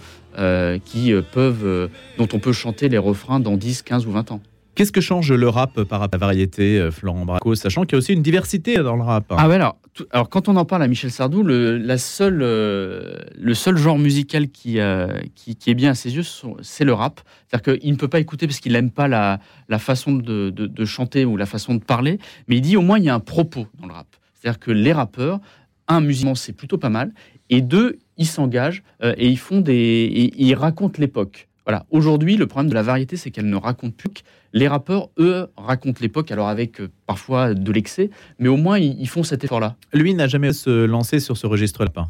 qui 0.85 1.11
peuvent 1.31 1.89
dont 2.19 2.27
on 2.31 2.37
peut 2.37 2.53
chanter 2.53 2.89
les 2.89 2.99
refrains 2.99 3.39
dans 3.39 3.57
10, 3.57 3.81
15 3.81 4.05
ou 4.05 4.11
20 4.11 4.31
ans. 4.33 4.39
Qu'est-ce 4.75 4.91
que 4.91 5.01
change 5.01 5.31
le 5.33 5.49
rap 5.49 5.81
par 5.81 5.99
rapport 5.99 6.13
à 6.13 6.17
la 6.21 6.27
variété, 6.27 6.89
Florent 6.91 7.25
Baraco, 7.25 7.55
sachant 7.55 7.85
qu'il 7.85 7.93
y 7.93 7.95
a 7.95 7.97
aussi 7.97 8.13
une 8.13 8.21
diversité 8.21 8.75
dans 8.77 8.95
le 8.95 9.01
rap? 9.01 9.25
Ah 9.35 9.47
ouais, 9.49 9.55
alors, 9.55 9.77
alors 10.11 10.29
quand 10.29 10.47
on 10.49 10.55
en 10.55 10.65
parle 10.65 10.83
à 10.83 10.87
Michel 10.87 11.11
Sardou, 11.11 11.43
le, 11.43 11.77
la 11.77 11.97
seule, 11.97 12.41
euh, 12.41 13.17
le 13.37 13.53
seul 13.53 13.77
genre 13.77 13.97
musical 13.97 14.49
qui, 14.49 14.79
euh, 14.79 15.07
qui, 15.35 15.55
qui 15.55 15.69
est 15.69 15.75
bien 15.75 15.91
à 15.91 15.95
ses 15.95 16.15
yeux, 16.15 16.23
c'est 16.61 16.85
le 16.85 16.93
rap. 16.93 17.21
C'est-à-dire 17.47 17.79
qu'il 17.79 17.91
ne 17.91 17.97
peut 17.97 18.07
pas 18.07 18.19
écouter 18.19 18.47
parce 18.47 18.59
qu'il 18.59 18.73
n'aime 18.73 18.91
pas 18.91 19.07
la, 19.07 19.39
la 19.69 19.79
façon 19.79 20.13
de, 20.13 20.49
de- 20.49 20.85
chanter 20.85 21.25
ou 21.25 21.37
la 21.37 21.45
façon 21.45 21.75
de 21.75 21.83
parler, 21.83 22.19
mais 22.47 22.57
il 22.57 22.61
dit 22.61 22.77
au 22.77 22.81
moins 22.81 22.97
il 22.97 23.05
y 23.05 23.09
a 23.09 23.15
un 23.15 23.19
propos 23.19 23.67
dans 23.79 23.87
le 23.87 23.93
rap. 23.93 24.07
C'est-à-dire 24.35 24.59
que 24.59 24.71
les 24.71 24.93
rappeurs, 24.93 25.39
un, 25.87 26.01
musicalement, 26.01 26.35
c'est 26.35 26.53
plutôt 26.53 26.77
pas 26.77 26.89
mal, 26.89 27.13
et 27.49 27.61
deux, 27.61 27.99
ils 28.17 28.27
s'engagent 28.27 28.83
euh, 29.03 29.13
et 29.17 29.35
font 29.35 29.61
des, 29.61 29.73
et 29.73 30.33
ils 30.43 30.55
racontent 30.55 30.99
l'époque. 30.99 31.46
Voilà. 31.67 31.85
Aujourd'hui, 31.89 32.37
le 32.37 32.47
problème 32.47 32.69
de 32.69 32.75
la 32.75 32.81
variété, 32.81 33.17
c'est 33.17 33.29
qu'elle 33.29 33.49
ne 33.49 33.57
raconte 33.57 33.93
plus. 33.93 34.09
que 34.09 34.21
Les 34.53 34.69
rappeurs, 34.69 35.09
eux, 35.19 35.47
racontent 35.57 35.99
l'époque, 35.99 36.31
alors 36.31 36.47
avec 36.47 36.79
euh, 36.79 36.87
parfois 37.05 37.53
de 37.53 37.71
l'excès, 37.73 38.09
mais 38.39 38.47
au 38.47 38.55
moins 38.55 38.79
ils, 38.79 38.97
ils 39.01 39.09
font 39.09 39.21
cet 39.21 39.43
effort-là. 39.43 39.75
Lui 39.91 40.13
n'a 40.13 40.29
jamais 40.29 40.53
se 40.53 40.85
lancé 40.85 41.19
sur 41.19 41.35
ce 41.35 41.45
registre-là. 41.45 42.07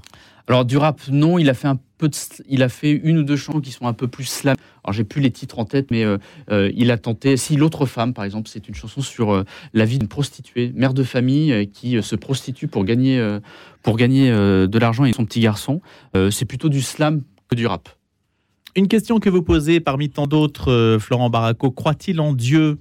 Alors 0.48 0.63
du 0.63 0.78
rap, 0.78 1.02
non, 1.10 1.39
il 1.39 1.50
a 1.50 1.56
fait 1.56 1.67
un 1.67 1.80
peu, 1.98 2.08
de, 2.08 2.15
il 2.48 2.62
a 2.62 2.70
fait 2.70 2.91
une 2.91 3.17
ou 3.17 3.24
deux 3.24 3.36
chansons 3.36 3.60
qui 3.60 3.72
sont 3.72 3.88
un 3.88 3.93
peu 3.93 4.08
plus 4.08 4.26
slam. 4.26 4.56
Alors 4.84 4.93
j'ai 4.93 5.04
plus 5.04 5.22
les 5.22 5.32
titres 5.32 5.58
en 5.58 5.65
tête, 5.65 5.89
mais 5.89 6.04
euh, 6.04 6.20
euh, 6.52 6.72
il 6.76 6.91
a 6.91 7.00
tenté. 7.00 7.36
Si 7.36 7.56
l'autre 7.56 7.88
femme, 7.88 8.13
par 8.13 8.26
exemple, 8.26 8.50
c'est 8.50 8.70
une 8.70 8.76
chanson 8.76 9.02
sur 9.02 9.43
la 9.74 9.86
vie 9.86 9.98
d'une 9.98 10.08
prostituée, 10.08 10.72
mère 10.76 10.93
de 10.93 11.02
famille 11.02 11.67
qui 11.72 12.00
se 12.04 12.15
prostitue 12.15 12.67
pour 12.67 12.86
gagner, 12.86 13.39
pour 13.82 13.98
gagner 13.98 14.30
de 14.30 14.78
l'argent 14.78 15.04
et 15.06 15.13
son 15.13 15.26
petit 15.26 15.39
garçon. 15.39 15.82
C'est 16.30 16.46
plutôt 16.46 16.70
du 16.70 16.84
slam 16.84 17.24
que 17.50 17.56
du 17.56 17.65
rap. 17.65 17.96
Une 18.78 18.88
question 18.88 19.20
que 19.20 19.30
vous 19.30 19.42
posez 19.42 19.80
parmi 19.80 20.10
tant 20.10 20.28
d'autres, 20.28 20.72
euh, 20.72 21.00
Florent 21.00 21.30
Baraco, 21.32 21.72
croit-il 21.72 22.22
en 22.22 22.32
Dieu? 22.34 22.78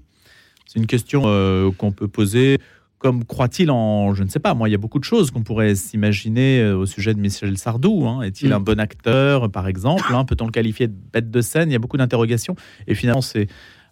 C'est 0.66 0.78
une 0.78 0.86
question 0.86 1.22
euh, 1.24 1.70
qu'on 1.76 1.90
peut 1.90 2.06
poser 2.06 2.58
comme 2.98 3.24
croit-il 3.24 3.70
en, 3.70 4.14
je 4.14 4.22
ne 4.22 4.28
sais 4.28 4.38
pas, 4.38 4.54
moi, 4.54 4.68
il 4.68 4.72
y 4.72 4.74
a 4.74 4.78
beaucoup 4.78 4.98
de 4.98 5.04
choses 5.04 5.30
qu'on 5.30 5.42
pourrait 5.42 5.74
s'imaginer 5.74 6.60
euh, 6.60 6.76
au 6.76 6.86
sujet 6.86 7.12
de 7.14 7.20
Michel 7.20 7.56
Sardou. 7.58 8.06
hein. 8.06 8.22
Est-il 8.22 8.48
Mm. 8.50 8.52
un 8.52 8.60
bon 8.60 8.78
acteur, 8.80 9.50
par 9.50 9.68
exemple 9.68 10.04
hein? 10.14 10.24
Peut-on 10.24 10.46
le 10.46 10.50
qualifier 10.50 10.88
de 10.88 10.94
bête 11.12 11.30
de 11.30 11.40
scène? 11.40 11.70
Il 11.70 11.72
y 11.72 11.76
a 11.76 11.78
beaucoup 11.78 11.98
d'interrogations. 11.98 12.56
Et 12.86 12.94
finalement, 12.94 13.20
c'est 13.22 13.48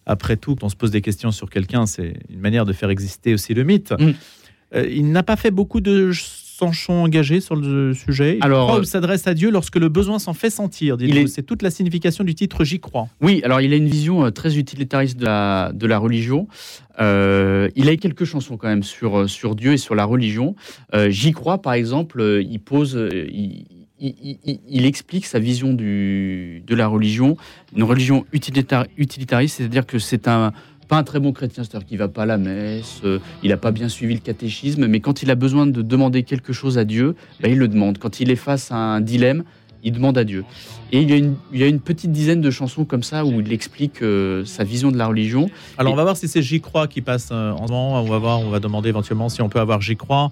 après 0.06 0.36
tout, 0.36 0.56
quand 0.56 0.66
on 0.66 0.68
se 0.70 0.76
pose 0.76 0.90
des 0.90 1.00
questions 1.02 1.30
sur 1.32 1.48
quelqu'un, 1.48 1.86
c'est 1.86 2.14
une 2.30 2.40
manière 2.40 2.64
de 2.66 2.72
faire 2.74 2.90
exister 2.90 3.32
aussi 3.34 3.54
le 3.54 3.64
mythe. 3.64 3.92
Mm. 3.98 4.10
Euh, 4.74 4.86
il 4.90 5.10
n'a 5.12 5.22
pas 5.22 5.36
fait 5.36 5.50
beaucoup 5.50 5.80
de 5.80 6.10
chansons 6.58 6.92
engagées 6.94 7.40
sur 7.40 7.56
le 7.56 7.94
sujet. 7.94 8.36
Il 8.38 8.44
Alors, 8.44 8.68
croit 8.68 8.80
euh, 8.80 8.84
s'adresse 8.84 9.26
à 9.26 9.34
Dieu 9.34 9.50
lorsque 9.50 9.76
le 9.76 9.88
besoin 9.88 10.18
s'en 10.18 10.34
fait 10.34 10.50
sentir. 10.50 10.96
Est- 11.00 11.26
C'est 11.26 11.42
toute 11.42 11.62
la 11.62 11.70
signification 11.70 12.24
du 12.24 12.34
titre 12.34 12.64
J'y 12.64 12.80
crois. 12.80 13.08
Oui, 13.20 13.40
alors 13.44 13.60
il 13.60 13.72
a 13.72 13.76
une 13.76 13.88
vision 13.88 14.24
euh, 14.24 14.30
très 14.30 14.56
utilitariste 14.58 15.18
de 15.18 15.24
la, 15.24 15.72
de 15.74 15.86
la 15.86 15.98
religion. 15.98 16.46
Euh, 17.00 17.68
il 17.74 17.88
a 17.88 17.96
quelques 17.96 18.24
chansons 18.24 18.56
quand 18.56 18.68
même 18.68 18.82
sur, 18.84 19.28
sur 19.28 19.54
Dieu 19.54 19.72
et 19.72 19.76
sur 19.78 19.94
la 19.94 20.04
religion. 20.04 20.54
Euh, 20.94 21.10
J'y 21.10 21.32
crois, 21.32 21.60
par 21.60 21.72
exemple, 21.72 22.22
il 22.48 22.58
pose, 22.60 22.98
il, 23.10 23.64
il- 24.00 24.38
il- 24.44 24.60
il 24.68 24.86
explique 24.86 25.26
sa 25.26 25.38
vision 25.38 25.72
du, 25.72 26.62
de 26.66 26.74
la 26.74 26.86
religion, 26.86 27.36
une 27.74 27.82
religion 27.84 28.24
utilitar- 28.32 28.86
utilitariste, 28.96 29.56
c'est-à-dire 29.56 29.86
que 29.86 29.98
c'est 29.98 30.28
un 30.28 30.52
pas 30.88 30.96
un 30.98 31.02
très 31.04 31.20
bon 31.20 31.32
chrétien, 31.32 31.64
c'est-à-dire 31.64 31.86
qu'il 31.86 31.98
va 31.98 32.08
pas 32.08 32.22
à 32.22 32.26
la 32.26 32.38
messe, 32.38 33.00
euh, 33.04 33.18
il 33.42 33.50
n'a 33.50 33.56
pas 33.56 33.70
bien 33.72 33.88
suivi 33.88 34.14
le 34.14 34.20
catéchisme, 34.20 34.86
mais 34.86 35.00
quand 35.00 35.22
il 35.22 35.30
a 35.30 35.34
besoin 35.34 35.66
de 35.66 35.82
demander 35.82 36.22
quelque 36.22 36.52
chose 36.52 36.78
à 36.78 36.84
Dieu, 36.84 37.14
ben, 37.40 37.50
il 37.52 37.58
le 37.58 37.68
demande. 37.68 37.98
Quand 37.98 38.20
il 38.20 38.30
est 38.30 38.36
face 38.36 38.70
à 38.72 38.76
un 38.76 39.00
dilemme, 39.00 39.44
il 39.82 39.92
demande 39.92 40.16
à 40.16 40.24
Dieu. 40.24 40.44
Et 40.92 41.00
il 41.02 41.10
y, 41.10 41.12
a 41.12 41.16
une, 41.16 41.34
il 41.52 41.60
y 41.60 41.62
a 41.62 41.66
une 41.66 41.80
petite 41.80 42.10
dizaine 42.12 42.40
de 42.40 42.50
chansons 42.50 42.84
comme 42.84 43.02
ça 43.02 43.24
où 43.26 43.40
il 43.40 43.52
explique 43.52 44.00
euh, 44.02 44.44
sa 44.44 44.64
vision 44.64 44.90
de 44.90 44.96
la 44.96 45.06
religion. 45.06 45.50
Alors 45.76 45.90
Et- 45.90 45.92
on 45.94 45.96
va 45.96 46.04
voir 46.04 46.16
si 46.16 46.26
c'est 46.28 46.40
J'y 46.40 46.60
crois 46.60 46.86
qui 46.88 47.00
passe 47.02 47.28
euh, 47.32 47.50
en 47.52 47.66
ce 47.66 47.72
moment. 47.72 48.00
On 48.00 48.04
va 48.04 48.18
voir, 48.18 48.40
on 48.40 48.48
va 48.50 48.60
demander 48.60 48.88
éventuellement 48.90 49.28
si 49.28 49.42
on 49.42 49.48
peut 49.48 49.60
avoir 49.60 49.80
J'y 49.82 49.96
crois. 49.96 50.30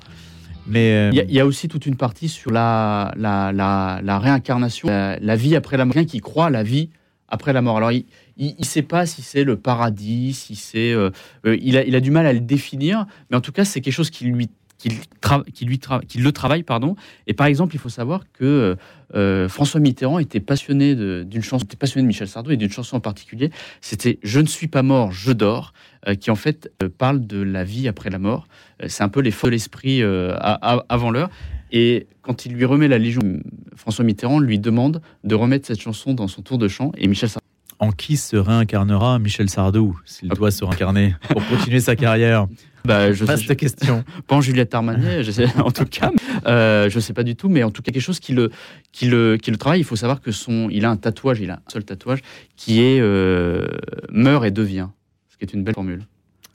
Mais 0.67 0.93
euh, 0.93 1.11
Il 1.13 1.17
y, 1.17 1.21
a, 1.21 1.25
il 1.25 1.35
y 1.35 1.41
a 1.41 1.45
aussi 1.47 1.67
toute 1.69 1.87
une 1.87 1.97
partie 1.97 2.29
sur 2.29 2.51
la, 2.53 3.13
la, 3.17 3.53
la, 3.53 4.01
la 4.03 4.19
réincarnation, 4.21 4.89
la, 4.89 5.19
la 5.19 5.37
vie 5.37 5.57
après 5.57 5.77
la 5.77 5.85
mort. 5.85 5.95
Quelqu'un 5.95 6.09
qui 6.09 6.21
croit 6.21 6.47
à 6.47 6.51
la 6.51 6.63
vie 6.63 6.89
après 7.29 7.53
la 7.53 7.61
mort. 7.63 7.77
Alors, 7.79 7.91
il 7.93 8.05
ne 8.59 8.65
sait 8.65 8.83
pas 8.83 9.07
si 9.07 9.23
c'est 9.23 9.45
le 9.45 9.57
paradis, 9.57 10.35
si 10.35 10.55
c'est. 10.57 10.93
euh, 10.93 11.11
euh, 11.47 11.57
il, 11.61 11.77
a, 11.77 11.85
il 11.85 12.01
du 12.01 12.11
mal 12.11 12.27
à 12.27 12.33
le 12.33 12.41
définir, 12.41 13.07
mais 13.31 13.37
en 13.37 13.41
tout 13.41 13.53
cas, 13.53 13.65
c'est 13.65 13.81
quelque 13.81 13.95
chose 13.95 14.11
qui 14.11 14.25
lui. 14.25 14.49
Qui, 14.79 14.89
tra- 15.23 15.45
qui 15.45 15.65
lui 15.65 15.77
tra- 15.77 16.05
qui 16.05 16.19
le 16.19 16.33
travaille, 16.33 16.65
pardon. 16.65 16.97
Et 17.29 17.35
par 17.35 17.47
exemple, 17.47 17.77
il 17.77 17.79
faut 17.79 17.89
savoir 17.89 18.25
que 18.33 18.77
euh, 19.15 19.49
François 19.49 19.79
Mitterrand 19.79 20.19
était 20.19 20.41
passionné 20.41 20.97
d'une 21.25 21.43
chanson, 21.45 21.65
était 21.65 21.77
passionné 21.77 22.03
de 22.03 22.09
Michel 22.09 22.27
Sardou 22.27 22.51
et 22.51 22.57
d'une 22.57 22.73
chanson 22.73 22.97
en 22.97 23.01
particulier. 23.01 23.51
C'était 23.81 24.19
Je 24.25 24.41
ne 24.41 24.47
suis 24.47 24.67
pas 24.67 24.83
mort, 24.83 25.13
je 25.13 25.31
dors, 25.31 25.73
qui 26.19 26.33
en 26.33 26.35
fait 26.35 26.73
parle 26.99 27.25
de 27.29 27.41
la 27.41 27.63
vie 27.63 27.87
après 27.87 28.11
la 28.11 28.19
mort. 28.19 28.49
C'est 28.89 29.05
un 29.05 29.09
peu 29.09 29.21
les 29.21 29.31
feux 29.31 29.47
de 29.47 29.53
l'esprit 29.53 30.03
avant 30.03 31.13
l'heure. 31.13 31.31
Et 31.71 32.09
quand 32.23 32.45
il 32.45 32.55
lui 32.55 32.65
remet 32.65 32.89
la 32.89 32.99
Légion, 32.99 33.23
François 33.77 34.05
Mitterrand 34.05 34.41
lui 34.41 34.59
demande 34.59 35.01
de 35.23 35.37
remettre 35.37 35.69
cette 35.69 35.81
chanson 35.81 36.13
dans 36.13 36.27
son 36.27 36.43
tour 36.43 36.59
de 36.59 36.67
chant. 36.67 36.91
Et 36.99 37.07
Michel 37.07 37.29
Sardou, 37.29 37.42
en 37.83 37.91
qui 37.91 38.17
se 38.17 38.37
réincarnera 38.37 39.19
Michel 39.19 39.51
Sardou 39.51 39.99
s'il 40.05 40.29
doit 40.29 40.53
se 40.53 40.65
réincarner 40.65 41.17
pour 41.29 41.45
continuer 41.49 41.81
sa 41.81 41.97
carrière? 41.97 42.47
Bah, 42.85 43.13
je 43.13 43.21
sais, 43.21 43.27
Vaste 43.27 43.57
question. 43.57 44.03
pas 44.27 44.35
en 44.35 44.41
Juliette 44.41 44.75
Armanet, 44.75 45.23
je 45.23 45.31
sais, 45.31 45.47
en 45.61 45.71
tout 45.71 45.85
cas, 45.85 46.11
euh, 46.47 46.91
je 46.91 46.99
sais 46.99 47.13
pas 47.13 47.23
du 47.23 47.37
tout, 47.37 47.49
mais 47.49 47.63
en 47.63 47.71
tout 47.71 47.81
cas 47.81 47.93
quelque 47.93 48.03
chose 48.03 48.19
qui 48.19 48.33
le, 48.33 48.51
qui 48.91 49.07
le, 49.07 49.37
qui 49.37 49.53
le 49.53 49.57
travaille. 49.57 49.79
Il 49.79 49.85
faut 49.85 49.95
savoir 49.95 50.21
que 50.21 50.33
son, 50.33 50.69
il 50.69 50.85
a 50.85 50.91
un 50.91 50.97
tatouage, 50.97 51.39
il 51.39 51.53
a 51.53 51.55
un 51.55 51.71
seul 51.71 51.85
tatouage 51.85 52.23
qui 52.57 52.81
est 52.83 52.99
euh, 52.99 53.69
meurt 54.11 54.45
et 54.45 54.51
devient, 54.51 54.89
ce 55.29 55.37
qui 55.37 55.45
est 55.45 55.55
une 55.55 55.63
belle 55.63 55.77
formule. 55.77 56.03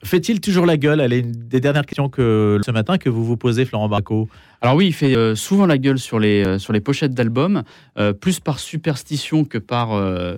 Fait-il 0.04 0.40
toujours 0.40 0.64
la 0.64 0.76
gueule 0.76 1.00
Elle 1.00 1.12
est 1.12 1.18
une 1.20 1.32
des 1.32 1.60
dernières 1.60 1.84
questions 1.84 2.08
que 2.08 2.60
ce 2.64 2.70
matin 2.70 2.98
que 2.98 3.08
vous 3.08 3.24
vous 3.24 3.36
posez, 3.36 3.64
Florent 3.64 3.88
Barco. 3.88 4.28
Alors 4.60 4.76
oui, 4.76 4.86
il 4.86 4.92
fait 4.92 5.16
euh, 5.16 5.34
souvent 5.34 5.66
la 5.66 5.76
gueule 5.76 5.98
sur 5.98 6.20
les, 6.20 6.44
euh, 6.46 6.58
sur 6.58 6.72
les 6.72 6.80
pochettes 6.80 7.14
d'albums, 7.14 7.64
euh, 7.98 8.12
plus 8.12 8.38
par 8.38 8.60
superstition 8.60 9.44
que 9.44 9.58
par 9.58 9.88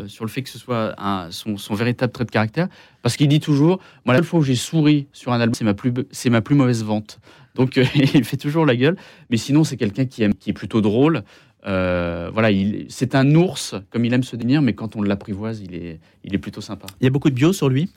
sur 0.09 0.25
le 0.25 0.31
fait 0.31 0.43
que 0.43 0.49
ce 0.49 0.59
soit 0.59 0.95
un- 0.99 1.31
son, 1.31 1.57
son 1.59 1.75
véritable 1.75 2.13
trait 2.13 2.25
de 2.25 2.31
caractère, 2.31 2.69
parce 3.03 3.17
qu'il 3.17 3.29
dit 3.29 3.41
toujours, 3.41 3.81
moi 4.07 4.15
la 4.15 4.21
seule 4.21 4.27
fois 4.27 4.41
où 4.41 4.43
j'ai 4.43 4.55
souri 4.57 5.07
sur 5.13 5.33
un 5.33 5.41
album, 5.41 5.55
c'est 5.55 5.65
ma 5.65 5.75
plus, 5.75 5.93
c'est 6.11 6.31
ma 6.31 6.41
plus 6.41 6.55
mauvaise 6.55 6.83
vente. 6.83 7.19
Donc 7.55 7.77
il 7.95 8.25
fait 8.25 8.37
toujours 8.39 8.65
la 8.65 8.77
gueule, 8.77 8.97
mais 9.29 9.37
sinon 9.37 9.63
c'est 9.65 9.77
quelqu'un 9.77 10.07
qui 10.07 10.23
aime, 10.23 10.35
qui 10.35 10.51
est 10.51 10.55
plutôt 10.55 10.81
drôle. 10.81 11.23
Euh, 11.67 12.31
voilà, 12.33 12.51
il- 12.51 12.87
c'est 12.89 13.15
un 13.15 13.35
ours 13.35 13.75
comme 13.91 14.07
il 14.07 14.15
aime 14.15 14.23
se 14.23 14.35
définir, 14.37 14.63
mais 14.63 14.73
quand 14.73 14.97
on 14.97 15.03
l'apprivoise, 15.03 15.61
il 15.61 15.75
est, 15.75 16.01
il 16.25 16.35
est 16.35 16.39
plutôt 16.39 16.63
sympa. 16.63 16.87
Il 17.01 17.05
y 17.05 17.07
a 17.07 17.11
beaucoup 17.11 17.29
de 17.29 17.35
bio 17.35 17.53
sur 17.53 17.69
lui? 17.69 17.91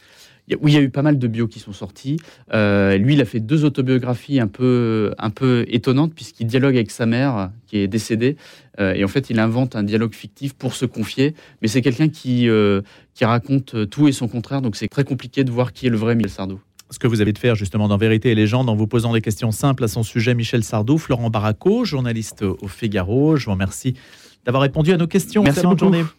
Oui, 0.50 0.74
il 0.74 0.76
y 0.76 0.78
a 0.78 0.82
eu 0.82 0.90
pas 0.90 1.02
mal 1.02 1.18
de 1.18 1.28
bios 1.28 1.48
qui 1.48 1.60
sont 1.60 1.72
sortis. 1.72 2.18
Euh, 2.54 2.98
lui, 2.98 3.14
il 3.14 3.22
a 3.22 3.26
fait 3.26 3.40
deux 3.40 3.64
autobiographies 3.64 4.40
un 4.40 4.48
peu, 4.48 5.14
un 5.18 5.30
peu 5.30 5.66
étonnantes, 5.70 6.14
puisqu'il 6.14 6.48
dialogue 6.48 6.76
avec 6.76 6.92
sa 6.92 7.06
mère, 7.06 7.52
qui 7.66 7.78
est 7.78 7.88
décédée. 7.88 8.36
Euh, 8.80 8.94
et 8.94 9.04
en 9.06 9.08
fait, 9.08 9.30
il 9.30 9.40
invente 9.40 9.76
un 9.76 9.84
dialogue 9.84 10.14
fictif 10.14 10.54
pour 10.54 10.76
se 10.76 10.86
confier. 10.86 11.34
Mais 11.62 11.70
c'est 11.70 11.82
quelqu'un 11.82 12.10
qui, 12.10 12.50
euh, 12.50 12.82
qui 13.14 13.24
raconte 13.24 13.90
tout 13.90 14.08
et 14.08 14.12
son 14.12 14.28
contraire. 14.28 14.62
Donc, 14.62 14.76
c'est 14.76 14.90
très 14.90 15.06
compliqué 15.06 15.44
de 15.44 15.52
voir 15.52 15.72
qui 15.72 15.88
est 15.88 15.90
le 15.90 15.98
vrai 15.98 16.16
Michel 16.16 16.32
Sardou. 16.32 16.60
Ce 16.90 17.00
que 17.00 17.08
vous 17.08 17.22
avez 17.22 17.32
de 17.34 17.40
faire 17.40 17.56
justement 17.56 17.88
dans 17.88 17.98
Vérité 17.98 18.32
et 18.32 18.36
Légende 18.36 18.70
en 18.70 18.76
vous 18.76 18.86
posant 18.86 19.14
des 19.14 19.22
questions 19.22 19.52
simples 19.52 19.86
à 19.86 19.88
son 19.88 20.04
sujet, 20.04 20.36
Michel 20.36 20.64
Sardou, 20.64 20.98
Florent 20.98 21.30
Barraco, 21.30 21.86
journaliste 21.86 22.44
au 22.44 22.68
Figaro. 22.68 23.38
Je 23.38 23.46
vous 23.46 23.52
remercie 23.52 23.96
d'avoir 24.46 24.62
répondu 24.62 24.92
à 24.92 24.98
nos 24.98 25.08
questions. 25.08 25.42
Merci 25.42 25.60
Excellente 25.60 25.80
beaucoup. 25.80 25.94
journée. 25.94 26.10